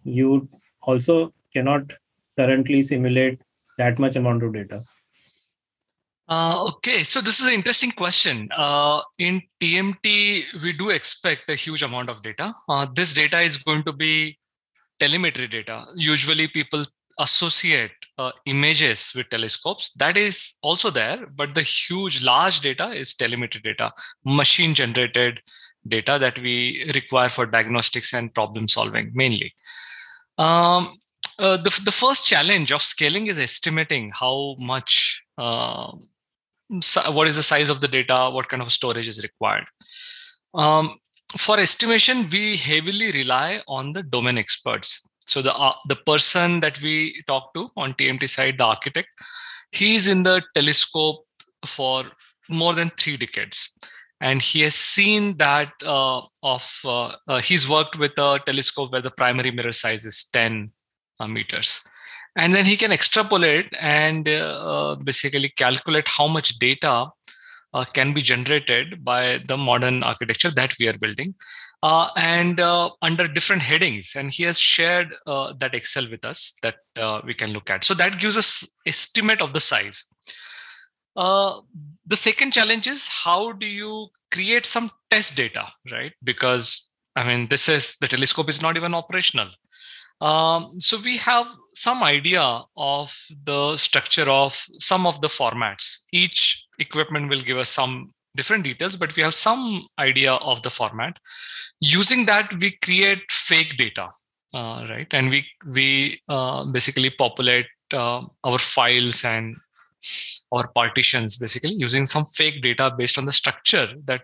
[0.02, 0.48] you
[0.82, 1.92] also cannot
[2.38, 3.40] currently simulate
[3.78, 4.82] that much amount of data
[6.28, 8.48] uh, okay, so this is an interesting question.
[8.56, 12.54] Uh, in TMT, we do expect a huge amount of data.
[12.68, 14.38] Uh, this data is going to be
[14.98, 15.84] telemetry data.
[15.94, 16.84] Usually, people
[17.18, 23.14] associate uh, images with telescopes that is also there but the huge large data is
[23.14, 23.90] telemetry data
[24.24, 25.40] machine generated
[25.88, 29.54] data that we require for diagnostics and problem solving mainly
[30.38, 30.98] um,
[31.38, 35.92] uh, the, the first challenge of scaling is estimating how much uh,
[36.68, 39.64] what is the size of the data what kind of storage is required.
[40.54, 40.98] Um,
[41.38, 45.08] for estimation we heavily rely on the domain experts.
[45.26, 49.08] So the uh, the person that we talk to on tmt side the architect
[49.72, 51.24] he's in the telescope
[51.66, 52.04] for
[52.48, 53.70] more than three decades.
[54.20, 59.02] And he has seen that uh, of uh, uh he's worked with a telescope where
[59.02, 60.72] the primary mirror size is 10
[61.20, 61.80] uh, meters
[62.36, 67.08] and then he can extrapolate and uh, basically calculate how much data
[67.92, 71.34] can be generated by the modern architecture that we are building
[71.82, 74.12] uh, and uh, under different headings.
[74.16, 77.84] And he has shared uh, that Excel with us that uh, we can look at.
[77.84, 80.04] So that gives us estimate of the size.
[81.14, 81.60] Uh,
[82.06, 86.12] the second challenge is how do you create some test data, right?
[86.22, 89.48] Because I mean, this is the telescope is not even operational.
[90.20, 93.14] Um, so we have some idea of
[93.44, 95.98] the structure of some of the formats.
[96.12, 100.70] Each equipment will give us some different details, but we have some idea of the
[100.70, 101.18] format.
[101.80, 104.08] Using that, we create fake data,
[104.54, 105.08] uh, right?
[105.12, 109.56] And we we uh, basically populate uh, our files and
[110.52, 114.22] our partitions basically using some fake data based on the structure that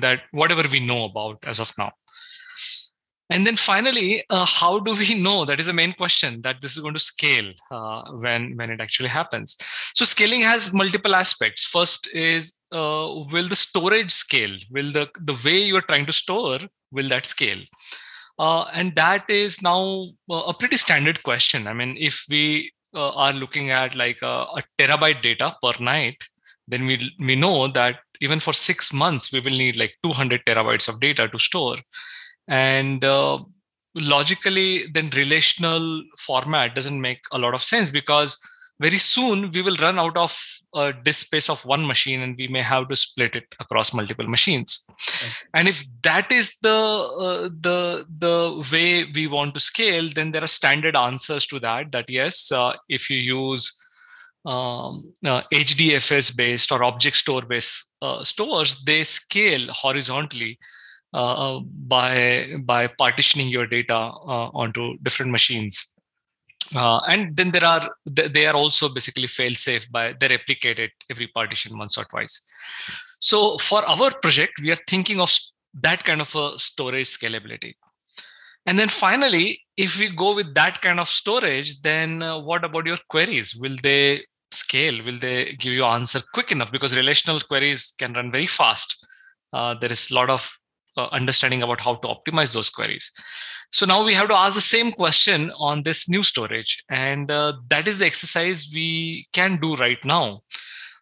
[0.00, 1.90] that whatever we know about as of now
[3.28, 5.44] and then finally, uh, how do we know?
[5.44, 8.80] That is the main question that this is going to scale uh, when when it
[8.80, 9.56] actually happens.
[9.94, 11.64] So scaling has multiple aspects.
[11.64, 14.56] First is uh, will the storage scale?
[14.70, 16.60] Will the the way you are trying to store
[16.92, 17.62] will that scale?
[18.38, 21.66] Uh, and that is now a pretty standard question.
[21.66, 26.22] I mean, if we uh, are looking at like a, a terabyte data per night,
[26.68, 30.88] then we we know that even for six months we will need like 200 terabytes
[30.88, 31.76] of data to store
[32.48, 33.38] and uh,
[33.94, 38.36] logically then relational format doesn't make a lot of sense because
[38.78, 40.38] very soon we will run out of
[40.74, 44.26] uh, disk space of one machine and we may have to split it across multiple
[44.28, 45.32] machines okay.
[45.54, 50.44] and if that is the uh, the the way we want to scale then there
[50.44, 53.72] are standard answers to that that yes uh, if you use
[54.44, 60.58] um, HDFS uh, based or object store based uh, stores they scale horizontally
[61.16, 65.94] uh, by by partitioning your data onto different machines.
[66.74, 70.90] Uh, and then there are they are also basically fail safe by they replicate it
[71.10, 72.34] every partition once or twice.
[73.20, 75.32] So for our project we are thinking of
[75.86, 77.74] that kind of a storage scalability.
[78.66, 82.84] And then finally if we go with that kind of storage then uh, what about
[82.84, 83.54] your queries?
[83.54, 85.02] Will they scale?
[85.04, 86.72] Will they give you answer quick enough?
[86.72, 89.06] Because relational queries can run very fast.
[89.52, 90.50] Uh, there is a lot of
[90.96, 93.10] uh, understanding about how to optimize those queries
[93.70, 96.82] so now we have to ask the same question on this new storage.
[96.88, 100.42] And uh, that is the exercise we can do right now.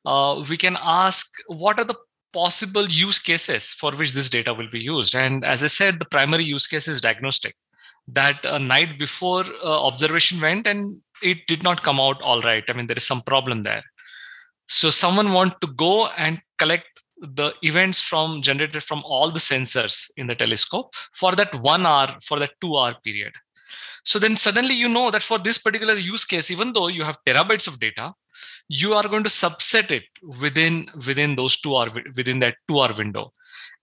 [0.05, 1.97] Uh, we can ask what are the
[2.33, 5.15] possible use cases for which this data will be used.
[5.15, 7.55] And as I said, the primary use case is diagnostic.
[8.09, 12.65] That a night before uh, observation went and it did not come out all right.
[12.69, 13.83] I mean, there is some problem there.
[14.67, 20.11] So someone want to go and collect the events from generated from all the sensors
[20.17, 23.33] in the telescope for that one hour for that two hour period.
[24.05, 27.19] So then suddenly you know that for this particular use case even though you have
[27.27, 28.13] terabytes of data
[28.69, 30.05] you are going to subset it
[30.41, 33.33] within within those two hour within that two hour window.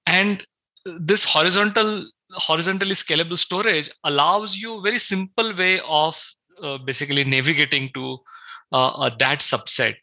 [0.06, 0.46] And
[0.86, 6.22] this horizontal horizontally scalable storage allows you a very simple way of
[6.62, 8.18] uh, basically navigating to
[8.72, 9.96] uh, uh, that subset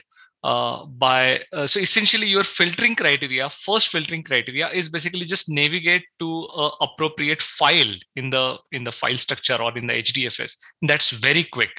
[0.45, 6.05] uh, by uh, so essentially your filtering criteria first filtering criteria is basically just navigate
[6.18, 6.45] to
[6.80, 11.70] appropriate file in the in the file structure or in the hdfs that's very quick.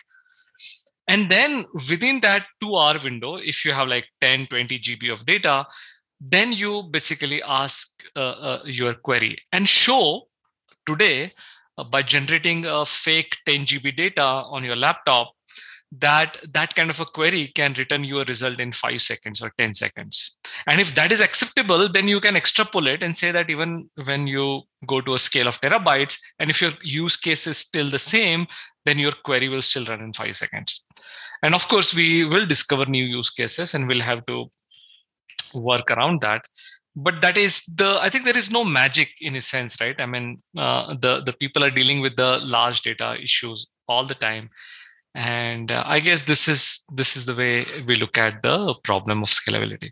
[1.08, 5.26] And then within that 2 hour window if you have like 10 20 gb of
[5.26, 5.66] data
[6.20, 9.38] then you basically ask uh, uh your query.
[9.54, 10.28] And show
[10.86, 11.32] today
[11.78, 15.32] uh, by generating a fake 10 gb data on your laptop
[15.92, 19.52] that that kind of a query can return you a result in 5 seconds or
[19.58, 20.38] 10 seconds.
[20.68, 24.62] And if that is acceptable then you can extrapolate and say that even when you
[24.86, 28.46] go to a scale of terabytes and if your use case is still the same
[28.86, 30.86] then your query will still run in 5 seconds.
[31.42, 34.52] And of course we will discover new use cases and we'll have to
[35.56, 36.46] work around that.
[36.96, 40.00] But that is the i think there is no magic in a sense right?
[40.00, 44.16] I mean uh, the the people are dealing with the large data issues all the
[44.16, 44.50] time
[45.16, 49.24] and uh, i guess this is this is the way we look at the problem
[49.24, 49.92] of scalability.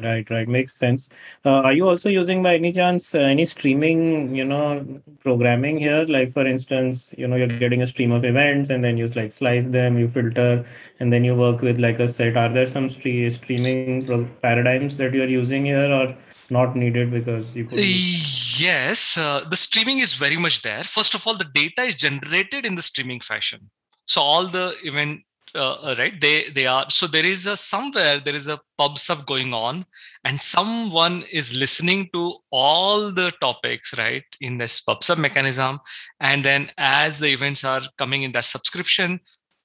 [0.00, 0.46] Right right.
[0.46, 1.08] Makes sense.
[1.44, 4.84] Uh, are you also using by any chance uh, any streaming you know
[5.20, 6.04] programming here?
[6.04, 9.32] Like for instance you know you're getting a stream of events and then you like
[9.32, 10.64] slice them you filter
[11.00, 12.36] and then you work with like a set.
[12.36, 16.14] Are there some st- streaming pro- paradigms that you're using here or
[16.50, 20.84] not needed because you could yes uh, the streaming is very much there.
[20.84, 23.70] First of all the data is generated in the streaming fashion
[24.12, 25.22] so all the event
[25.54, 28.96] uh, uh, right they they are so there is a somewhere there is a pub
[28.98, 29.84] sub going on
[30.24, 35.78] and someone is listening to all the topics right in this pub sub mechanism.
[36.20, 39.20] And then as the events are coming in that subscription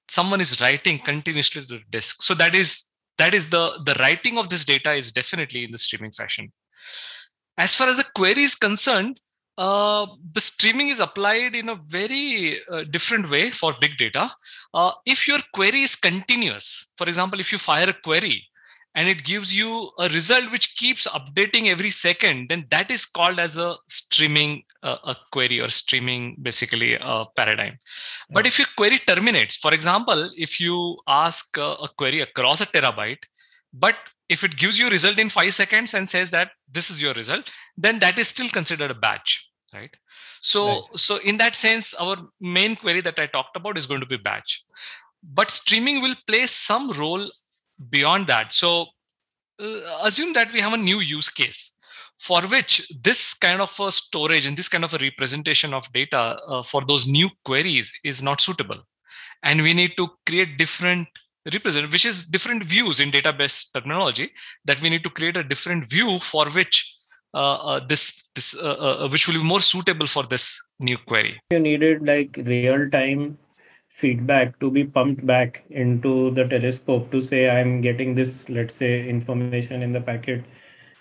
[0.09, 2.69] someone is writing continuously to the disk so that is
[3.17, 6.51] that is the the writing of this data is definitely in the streaming fashion.
[7.57, 9.19] As far as the query is concerned
[9.57, 14.31] uh, the streaming is applied in a very uh, different way for big data.
[14.73, 18.43] Uh, if your query is continuous, for example, if you fire a query
[18.93, 23.39] and it gives you a result which keeps updating every second, then that is called
[23.39, 27.79] as a streaming uh, a query or streaming basically a paradigm.
[28.29, 33.23] But if your query terminates, for example, if you ask a query across a terabyte,
[33.73, 33.95] but
[34.29, 37.13] if it gives you a result in five seconds and says that this is your
[37.13, 39.95] result then that is still considered a batch right?
[40.39, 41.01] So nice.
[41.01, 44.17] so in that sense our main query that i talked about is going to be
[44.17, 44.63] batch
[45.23, 47.29] but streaming will play some role
[47.89, 48.53] beyond that.
[48.53, 48.87] So
[49.59, 51.71] uh, assume that we have a new use case
[52.19, 56.39] for which this kind of a storage and this kind of a representation of data
[56.47, 58.81] uh, for those new queries is not suitable.
[59.43, 61.07] And we need to create different
[61.53, 64.32] represent which is different views in database terminology
[64.65, 66.98] that we need to create a different view for which
[67.34, 71.60] uh, uh, this this uh, which will be more suitable for this new query you
[71.60, 73.38] needed like real time
[73.90, 79.07] feedback to be pumped back into the telescope to say i'm getting this let's say
[79.07, 80.44] information in the packet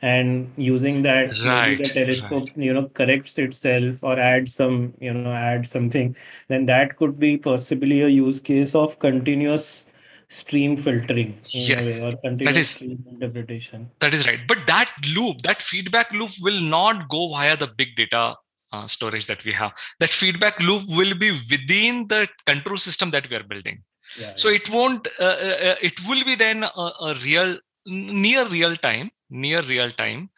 [0.02, 2.58] and using that right, the telescope right.
[2.58, 6.14] you know corrects itself or adds some you know add something
[6.48, 9.85] then that could be possibly a use case of continuous
[10.28, 11.38] stream filtering.
[11.46, 12.16] Yes.
[12.22, 13.90] That is interpretation.
[14.00, 14.40] that is right.
[14.46, 18.36] But that loop that feedback loop will not go via the big data
[18.72, 19.72] uh, storage that we have.
[20.00, 23.82] That feedback loop will be within the control system that we are building.
[24.18, 24.56] Yeah, so yeah.
[24.56, 29.10] it won't uh, uh, uh, it will be then a, a, real near real time
[29.30, 30.30] near real time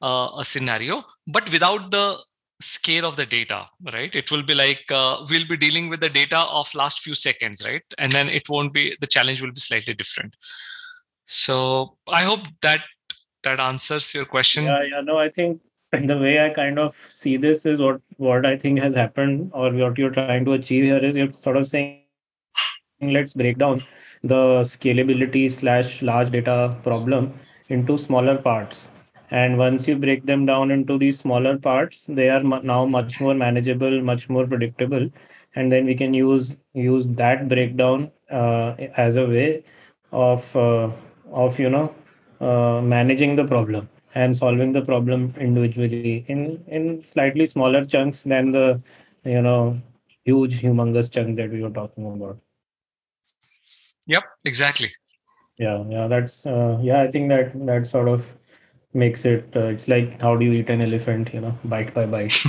[0.00, 2.16] uh, a scenario but without the
[2.60, 4.14] scale of the data right?
[4.14, 7.62] It will be like uh, we'll be dealing with the data of last few seconds
[7.64, 7.82] right?
[7.98, 10.34] And then it won't be the challenge will be slightly different.
[11.24, 12.80] So i hope that
[13.42, 14.64] that answers your question.
[14.64, 15.60] Yeah yeah no i think
[15.92, 19.70] the way i kind of see this is what what i think has happened or
[19.72, 22.02] what you're trying to achieve here is you're sort of saying
[23.00, 23.84] let's break down
[24.22, 24.42] the
[24.72, 27.32] scalability slash large data problem
[27.68, 28.90] into smaller parts
[29.30, 33.34] and once you break them down into these smaller parts they are now much more
[33.34, 35.08] manageable much more predictable.
[35.54, 39.64] And then we can use use that breakdown uh, as a way
[40.12, 40.90] of uh,
[41.32, 41.94] of you know
[42.40, 48.50] uh, managing the problem and solving the problem individually in in slightly smaller chunks than
[48.50, 48.80] the
[49.24, 49.80] you know
[50.24, 52.38] huge humongous chunk that we were talking about.
[54.06, 54.92] Yep exactly.
[55.58, 58.26] Yeah yeah that's uh, yeah i think that that sort of
[58.96, 62.06] makes it uh, it's like how do you eat an elephant you know bite by
[62.06, 62.34] bite.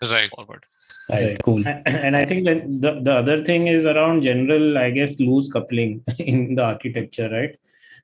[0.00, 0.30] Right.
[0.30, 0.64] Forward.
[1.10, 1.62] Right cool.
[1.86, 6.04] And i think that the, the other thing is around general i guess loose coupling
[6.18, 7.56] in the architecture right?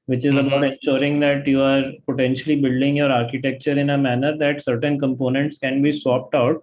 [0.07, 0.49] Which is mm-hmm.
[0.49, 5.59] about ensuring that you are potentially building your architecture in a manner that certain components
[5.59, 6.63] can be swapped out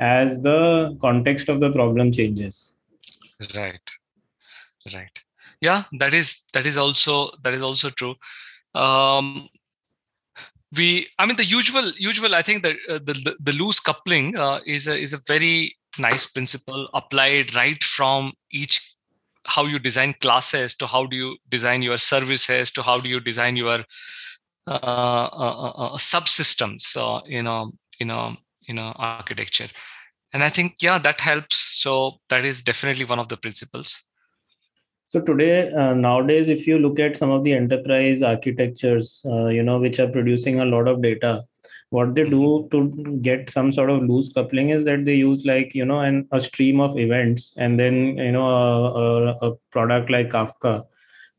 [0.00, 2.74] as the context of the problem changes.
[3.54, 3.80] Right.
[4.94, 5.18] Right.
[5.60, 8.14] Yeah that is that is also that is also true
[8.74, 9.48] um,
[10.76, 14.36] we i mean the usual usual i think that uh, the, the, the loose coupling
[14.36, 18.94] uh, is a is a very nice principle applied right from each
[19.46, 23.20] how you design classes to how do you design your services to how do you
[23.20, 23.84] design your
[24.66, 26.94] uh, uh, uh, subsystems
[27.26, 27.64] in a
[27.98, 28.36] in a
[28.68, 29.68] in a architecture.
[30.32, 31.56] And i think yeah that helps.
[31.72, 34.04] So that is definitely one of the principles
[35.10, 39.60] so today, uh, nowadays, if you look at some of the enterprise architectures, uh, you
[39.60, 41.42] know, which are producing a lot of data,
[41.88, 43.02] what they do mm-hmm.
[43.02, 46.28] to get some sort of loose coupling is that they use like you know an,
[46.30, 50.84] a stream of events and then you know a, a, a product like Kafka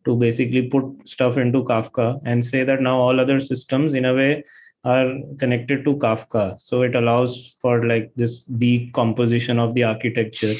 [0.03, 4.14] to basically put stuff into Kafka and say that now all other systems in a
[4.14, 4.43] way
[4.84, 6.60] are connected to Kafka.
[6.60, 10.56] So it allows for like this decomposition of the architecture.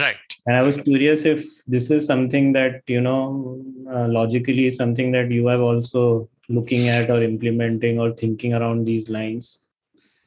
[0.00, 0.16] Right.
[0.46, 5.30] And I was curious if this is something that, you know, uh, logically something that
[5.30, 9.60] you have also looking at or implementing or thinking around these lines.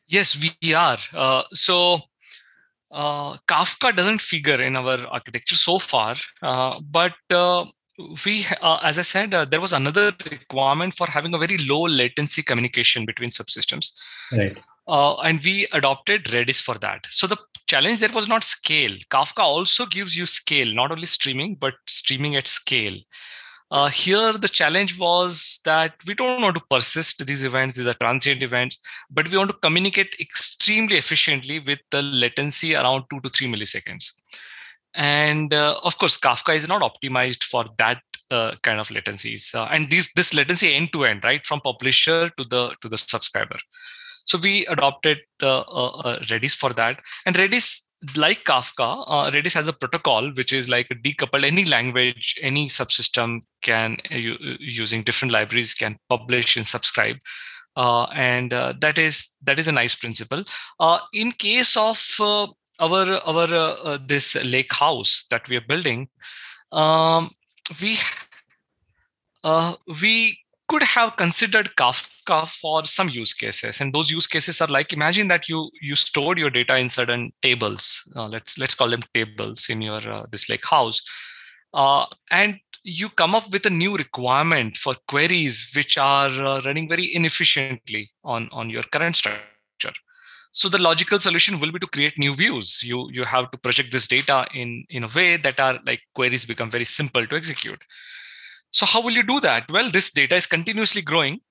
[0.08, 0.98] Yes, we are.
[1.14, 2.00] Uh, so
[2.92, 7.66] uh, Kafka doesn't figure in our architecture so far, uh, but uh,
[8.26, 11.84] we uh, as i said uh, there was another requirement for having a very low
[11.88, 13.94] latency communication between subsystems
[14.32, 14.58] right
[14.88, 17.38] uh, and we adopted redis for that so the
[17.68, 18.96] challenge there was not scale.
[19.10, 22.98] Kafka also gives you scale not only streaming but streaming at scale.
[23.70, 27.94] Uh, here the challenge was that we don't want to persist these events these are
[27.96, 28.80] transient events
[29.12, 34.14] but we want to communicate extremely efficiently with the latency around 2 to 3 milliseconds.
[34.94, 39.54] And uh, of course kafka is not optimized for that uh, kind of latencies.
[39.54, 42.98] Uh, and these this latency end to end right from publisher to the to the
[42.98, 43.58] subscriber
[44.28, 47.68] so we adopted uh, uh, uh, redis for that and redis
[48.24, 48.88] like kafka
[49.36, 53.98] redis has a protocol which is like decoupled any language any subsystem can
[54.80, 57.18] using different libraries can publish and subscribe
[57.76, 60.44] uh, and uh, that is that is a nice principle.
[60.80, 62.00] Uh, in case of
[62.80, 66.10] our our uh, uh, this lake house that we are building
[66.72, 67.32] um,
[67.82, 67.98] we
[69.44, 74.68] uh, we could have considered kafka for some use cases and those use cases are
[74.68, 78.90] like imagine that you you stored your data in certain tables uh, let's let's call
[78.90, 81.02] them tables in your uh, this lake house
[81.74, 86.30] uh, and you come up with a new requirement for queries which are
[86.62, 89.94] running very inefficiently on on your current structure.
[90.54, 92.82] So the logical solution will be to create new views.
[92.82, 96.46] You you have to project this data in in a way that are like queries
[96.46, 97.84] become very simple to execute.
[98.72, 99.70] So how will you do that?
[99.70, 101.42] Well this data is continuously growing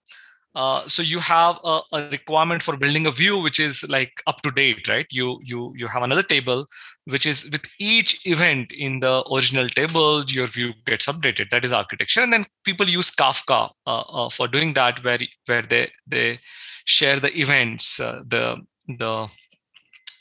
[0.57, 4.41] uh, so you have a, a, requirement for building a view which is like up
[4.41, 5.07] to date right?
[5.11, 6.65] You you you have another table
[7.05, 11.51] which is with each event in the original table your view gets updated.
[11.51, 12.23] That is architecture.
[12.23, 16.41] And then people use kafka uh, uh, for doing that where where they they
[16.87, 18.57] share the events uh, the
[18.89, 19.29] the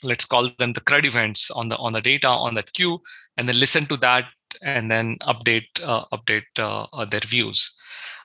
[0.02, 3.00] let's call them the CRUD events on the on the data on that queue
[3.38, 4.24] and then listen to that
[4.60, 7.74] and then update uh, update uh, their views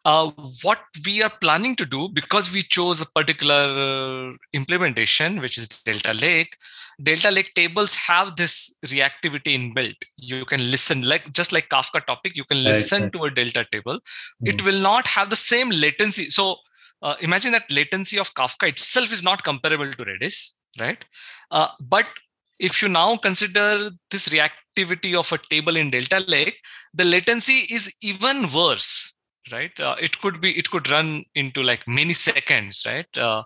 [0.06, 0.32] uh,
[0.64, 6.14] what we are planning to do because we chose a particular implementation which is delta
[6.14, 6.58] lake
[7.04, 9.96] delta lake tables have this reactivity inbuilt.
[10.18, 13.14] You can listen like just like kafka topic you can listen right.
[13.14, 13.96] to a delta table.
[13.96, 14.48] Mm-hmm.
[14.48, 16.30] it will not have the same latency.
[16.30, 16.58] So
[17.02, 21.04] uh, imagine that latency of kafka itself is not comparable to redis right?
[21.50, 22.06] Uh, but
[22.60, 26.58] if you now consider this reactivity of a table in delta lake
[26.94, 29.14] the latency is even worse
[29.52, 29.80] right?
[29.80, 33.18] Uh, it could be it could run into like many seconds right?
[33.18, 33.44] Uh,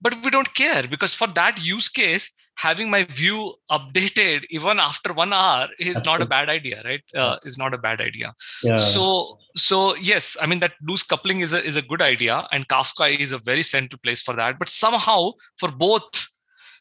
[0.00, 5.12] but we don't care because for that use case having my view updated even after
[5.12, 7.02] one hour is not a bad idea right?
[7.14, 8.32] Uh, is not a bad idea.
[8.62, 8.78] Yeah.
[8.78, 12.66] so so yes i mean that loose coupling is a is a good idea and
[12.68, 14.58] kafka is a very central place for that.
[14.58, 16.28] But somehow for both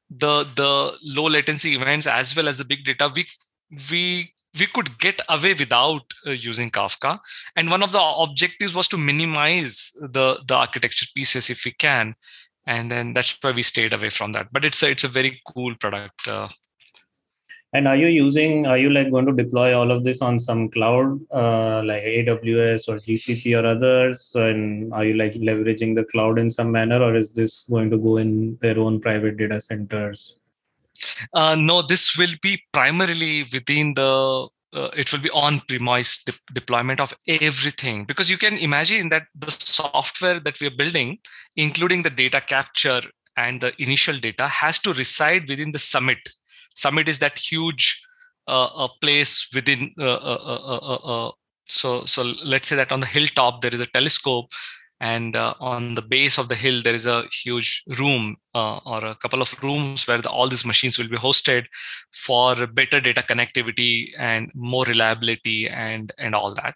[0.09, 3.27] the the low latency events as well as the big data we
[3.89, 7.19] we we could get away without uh, using kafka.
[7.55, 12.15] And one of the objectives was to minimize the the architecture pieces if we can.
[12.65, 14.47] And then that's why we stayed away from that.
[14.53, 16.47] But it's a, it's a very cool product uh,
[17.75, 20.69] and are you using are you like going to deploy all of this on some
[20.69, 24.31] cloud uh, like aws or gcp or others?
[24.35, 27.97] And are you like leveraging the cloud in some manner or is this going to
[27.97, 30.39] go in their own private data centers
[31.33, 36.33] uh, no, this will be primarily within the uh, it will be on premise de-
[36.53, 38.05] deployment of everything.
[38.05, 41.19] Because you can imagine that the software that we are building
[41.55, 43.01] including the data capture
[43.37, 46.17] and the initial data has to reside within the summit.
[46.73, 48.01] Summit is that huge
[48.47, 51.31] uh, place within uh, uh, uh,
[51.65, 54.49] so so let's say that on the hilltop there is a telescope
[55.11, 59.03] and uh, on the base of the hill there is a huge room uh, or
[59.05, 61.65] a couple of rooms where the, all these machines will be hosted
[62.25, 66.75] for better data connectivity and more reliability and and all that.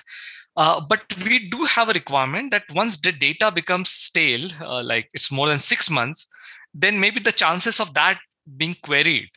[0.57, 5.09] Uh, but we do have a requirement that once the data becomes stale uh, like
[5.13, 6.27] it's more than six months
[6.73, 8.17] then maybe the chances of that
[8.57, 9.29] being queried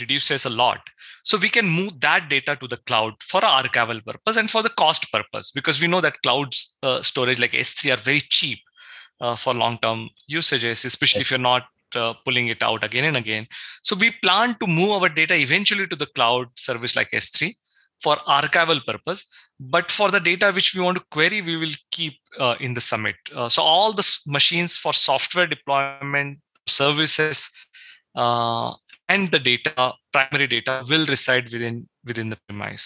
[0.00, 0.80] reduces a lot.
[1.22, 4.62] So we can move that data to the cloud for our archival purpose and for
[4.62, 8.58] the cost purpose because we know that cloud uh, storage like S3 are very cheap
[9.20, 11.64] uh, for long-term usages, especially if you're not
[11.94, 13.46] uh, pulling it out again and again.
[13.82, 17.54] So we plan to move our data eventually to the cloud service like S3
[18.02, 19.26] for archival purpose.
[19.60, 22.80] But for the data which we want to query, we will keep uh, in the
[22.80, 23.14] summit.
[23.34, 27.50] Uh, so all the machines for software deployment services
[28.14, 28.74] uh,
[29.12, 32.84] and the data primary data will reside within within the premise.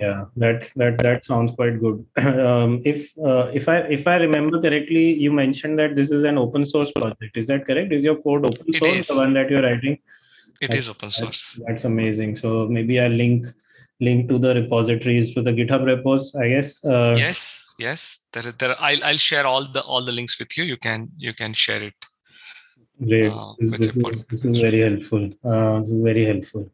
[0.00, 2.04] Yeah that that that sounds quite good.
[2.50, 6.38] Um, if uh, if i if i remember correctly you mentioned that this is an
[6.38, 7.36] open source project.
[7.36, 7.92] Is that correct?
[7.92, 9.98] Is your code open source the one that you're writing?
[10.60, 11.42] It that's, is open source.
[11.52, 12.36] that's, that's, amazing.
[12.36, 13.46] So maybe i'll link
[14.00, 18.20] link to the repositories to the github repos i guess uh, yes yes.
[18.32, 20.64] There, there I'll, I'll share all the all the links with you.
[20.64, 21.94] You can you can share it
[23.08, 23.32] Great.
[23.32, 25.30] Uh, this, this, is, this is very helpful.
[25.44, 26.70] Uh, this is very helpful.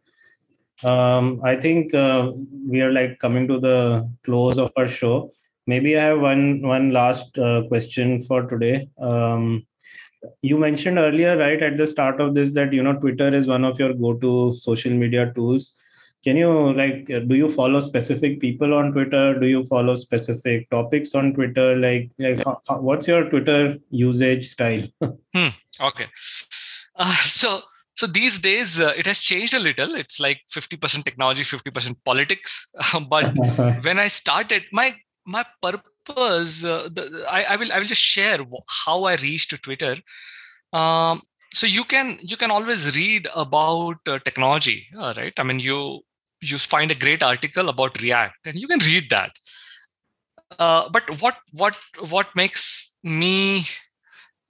[0.82, 2.32] Um, I think uh,
[2.68, 5.32] we are like coming to the close of our show.
[5.66, 8.88] Maybe I have one one last uh, question for today.
[9.00, 9.66] Um,
[10.42, 13.64] you mentioned earlier, right at the start of this, that you know Twitter is one
[13.64, 15.74] of your go-to social media tools.
[16.24, 19.38] Can you like do you follow specific people on Twitter?
[19.38, 21.76] Do you follow specific topics on Twitter?
[21.76, 24.82] Like, like what's your Twitter usage style?
[25.34, 25.48] hmm
[25.80, 26.06] Okay.
[26.96, 27.62] Uh, so
[27.96, 29.94] so these days uh, it has changed a little.
[29.94, 32.70] It's like 50% technology, 50% politics.
[33.08, 33.34] but
[33.82, 34.94] when I started, my
[35.26, 38.38] my purpose, uh, the, I, I will I will just share
[38.84, 39.96] how I reached to Twitter.
[40.72, 41.22] Um,
[41.54, 45.32] so you can you can always read about uh, technology, uh, right?
[45.38, 46.02] I mean you
[46.42, 49.32] you find a great article about React and you can read that.
[50.58, 51.76] Uh, but what what
[52.10, 53.66] what makes me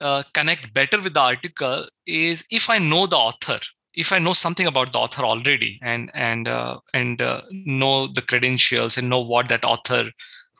[0.01, 3.59] uh, connect better with the article is if I know the author,
[3.93, 8.21] if I know something about the author already, and and uh, and uh, know the
[8.21, 10.11] credentials and know what that author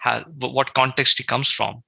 [0.01, 1.83] has, what context he comes from,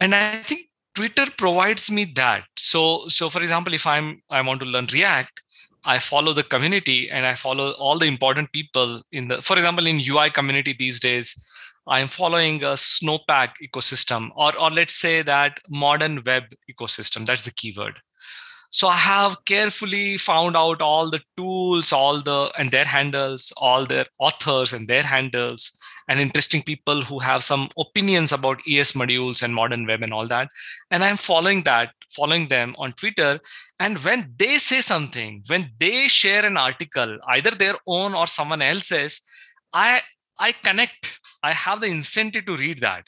[0.00, 2.44] and I think Twitter provides me that.
[2.56, 5.42] So so for example, if I'm I want to learn React,
[5.84, 9.42] I follow the community and I follow all the important people in the.
[9.42, 11.34] For example, in UI community these days
[11.88, 17.26] I'm following a Snowpack ecosystem, or, or let's say that modern web ecosystem.
[17.26, 18.00] That's the keyword.
[18.70, 23.86] So I have carefully found out all the tools, all the and their handles, all
[23.86, 29.42] their authors and their handles, and interesting people who have some opinions about ES modules
[29.42, 30.48] and modern web and all that.
[30.90, 33.40] And I'm following that, following them on Twitter.
[33.80, 38.62] And when they say something, when they share an article, either their own or someone
[38.62, 39.22] else's,
[39.72, 40.00] I
[40.38, 41.20] I connect.
[41.42, 43.04] I have the incentive to read that.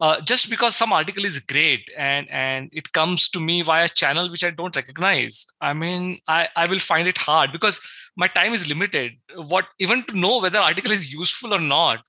[0.00, 4.30] Uh, just because some article is great and and it comes to me via channel
[4.30, 5.46] which i don't recognize.
[5.60, 7.80] I mean i i will find it hard because
[8.16, 9.12] my time is limited.
[9.36, 12.04] What even to know whether article is useful or not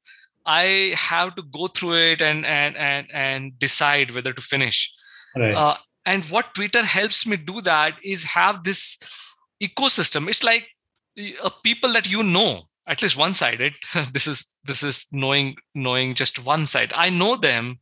[0.46, 4.92] i have to go through it and and and and decide whether to finish.
[5.36, 5.56] Right.
[5.56, 8.98] uh, and what twitter helps me do that is have this
[9.62, 10.30] ecosystem.
[10.30, 10.68] It's like
[11.44, 13.76] uh, people that you know at least one sided.
[14.14, 16.92] This is this is knowing knowing just one side.
[16.96, 17.80] I know them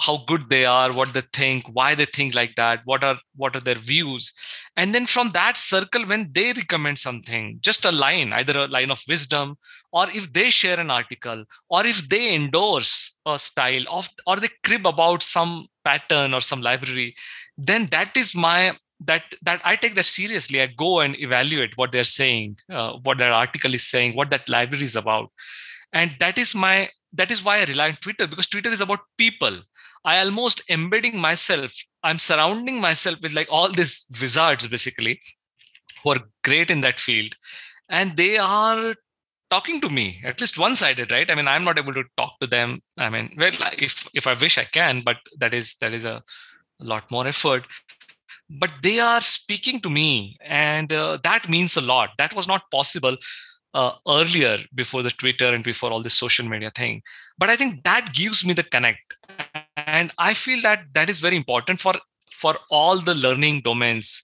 [0.00, 3.54] how good they are what they think why they think like that what are what
[3.56, 4.32] are their views.
[4.76, 8.90] And then from that circle when they recommend something just a line either a line
[8.90, 9.56] of wisdom
[9.92, 14.50] or if they share an article or if they endorse a style of or they
[14.64, 17.14] crib about some pattern or some library
[17.58, 18.72] then that is my
[19.06, 20.60] that that i take that seriously.
[20.60, 24.48] I go and evaluate what they're saying uh, what that article is saying what that
[24.48, 25.30] library is about.
[25.92, 29.00] And that is my that is why i rely on twitter because twitter is about
[29.18, 29.58] people.
[30.04, 35.20] I almost embedding myself i'm surrounding myself with like all these wizards basically
[36.02, 37.36] who are great in that field.
[37.88, 38.94] And they are
[39.50, 41.30] talking to me at least one sided right?
[41.30, 42.80] I mean i'm not able to talk to them.
[42.98, 46.22] I mean well if if i wish i can but that is that is a
[46.80, 47.64] lot more effort
[48.50, 52.10] but they are speaking to me and uh, that means a lot.
[52.18, 53.16] That was not possible
[53.74, 57.02] uh, earlier before the twitter and before all this social media thing.
[57.38, 59.16] But i think that gives me the connect
[59.76, 61.94] and i feel that that is very important for
[62.30, 64.22] for all the learning domains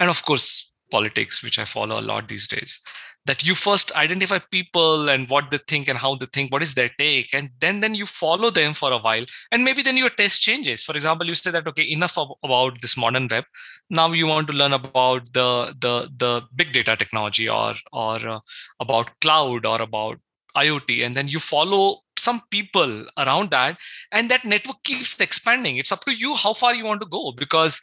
[0.00, 2.80] and of course politics which i follow a lot these days
[3.26, 6.74] that you first identify people and what they think and how they think what is
[6.74, 10.08] their take and then then you follow them for a while and maybe then your
[10.08, 10.82] taste changes.
[10.82, 13.44] For example you say that okay enough of, about this modern web.
[13.90, 18.40] Now you want to learn about the the the big data technology or or uh,
[18.80, 20.18] about cloud or about
[20.56, 23.78] iot and then you follow some people around that
[24.10, 25.76] and that network keeps expanding.
[25.76, 27.80] It's up to you how far you want to go because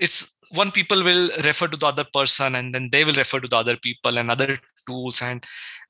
[0.00, 3.48] it's one people will refer to the other person and then they will refer to
[3.48, 5.44] the other people and other tools and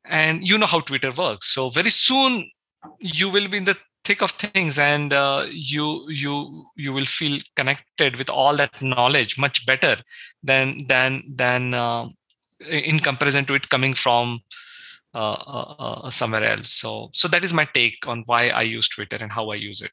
[0.05, 1.53] and you know how twitter works.
[1.53, 2.51] So very soon
[2.99, 7.41] you will be in the thick of things and uh, you you you will feel
[7.57, 9.97] connected with all that knowledge much better
[10.43, 12.09] than than than uh,
[12.69, 14.41] in comparison to it coming from
[15.15, 15.75] uh, uh,
[16.05, 16.73] uh somewhere else.
[16.73, 19.83] So so that is my take on why i use twitter and how i use
[19.83, 19.93] it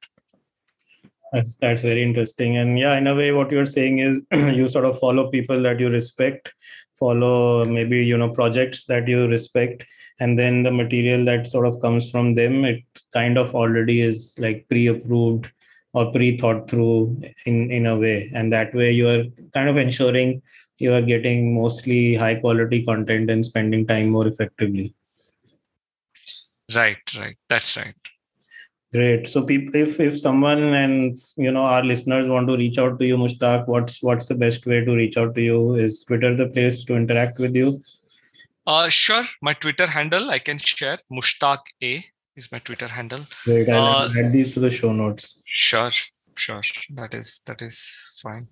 [1.35, 2.57] that's that's very interesting.
[2.57, 5.79] And yeah, in a way, what you're saying is you sort of follow people that
[5.79, 6.53] you respect,
[6.93, 9.85] follow maybe you know projects that you respect,
[10.19, 14.37] and then the material that sort of comes from them, it kind of already is
[14.39, 15.51] like pre-approved
[15.93, 20.41] or pre-thought through in in a way, and that way you are kind of ensuring
[20.77, 24.93] you are getting mostly high quality content and spending time more effectively.
[26.73, 27.37] Right, right.
[27.47, 27.95] That's right.
[28.95, 29.27] Great.
[29.27, 33.05] So, people, if if someone and you know our listeners want to reach out to
[33.05, 35.75] you, Mushtaq, what's what's the best way to reach out to you?
[35.75, 37.81] Is Twitter the place to interact with you?
[38.65, 39.25] Uh, sure.
[39.41, 40.99] My Twitter handle I can share.
[41.11, 42.05] Mushtaq A
[42.37, 43.25] is my Twitter handle.
[43.43, 43.67] Great.
[43.67, 45.41] I'll uh, add these to the show notes.
[45.43, 45.91] Sure,
[46.37, 46.61] sure.
[46.91, 48.47] That is that is fine.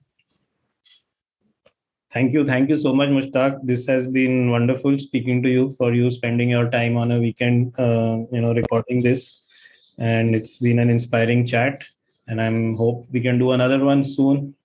[2.12, 3.60] Thank you, thank you so much, Mushtaq.
[3.64, 5.72] This has been wonderful speaking to you.
[5.78, 9.43] For you spending your time on a weekend, uh, you know, recording this
[9.98, 11.84] and it's been an inspiring chat.
[12.28, 14.56] And i'm hope we can do another one soon.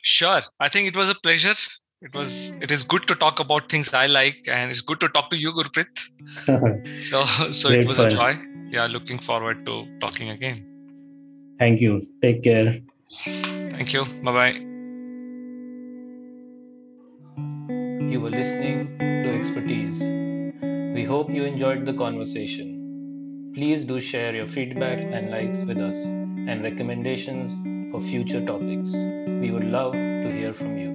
[0.00, 0.42] Sure.
[0.60, 1.54] I think it was a pleasure.
[2.00, 5.08] It was it is good to talk about things i like and it's good to
[5.08, 6.06] talk to you gurpreet.
[7.00, 8.06] So so Great it was fun.
[8.06, 8.38] a joy.
[8.68, 10.64] Yeah looking forward to talking again.
[11.58, 12.02] Thank you.
[12.22, 12.80] Take care.
[13.24, 14.04] Thank you.
[14.22, 14.54] Bye bye
[18.10, 20.00] you were listening to expertise.
[20.94, 22.75] We hope you enjoyed the conversation
[23.56, 27.56] Please do share your feedback and likes with us and recommendations
[27.90, 28.94] for future topics.
[28.94, 30.85] We would love to hear from you.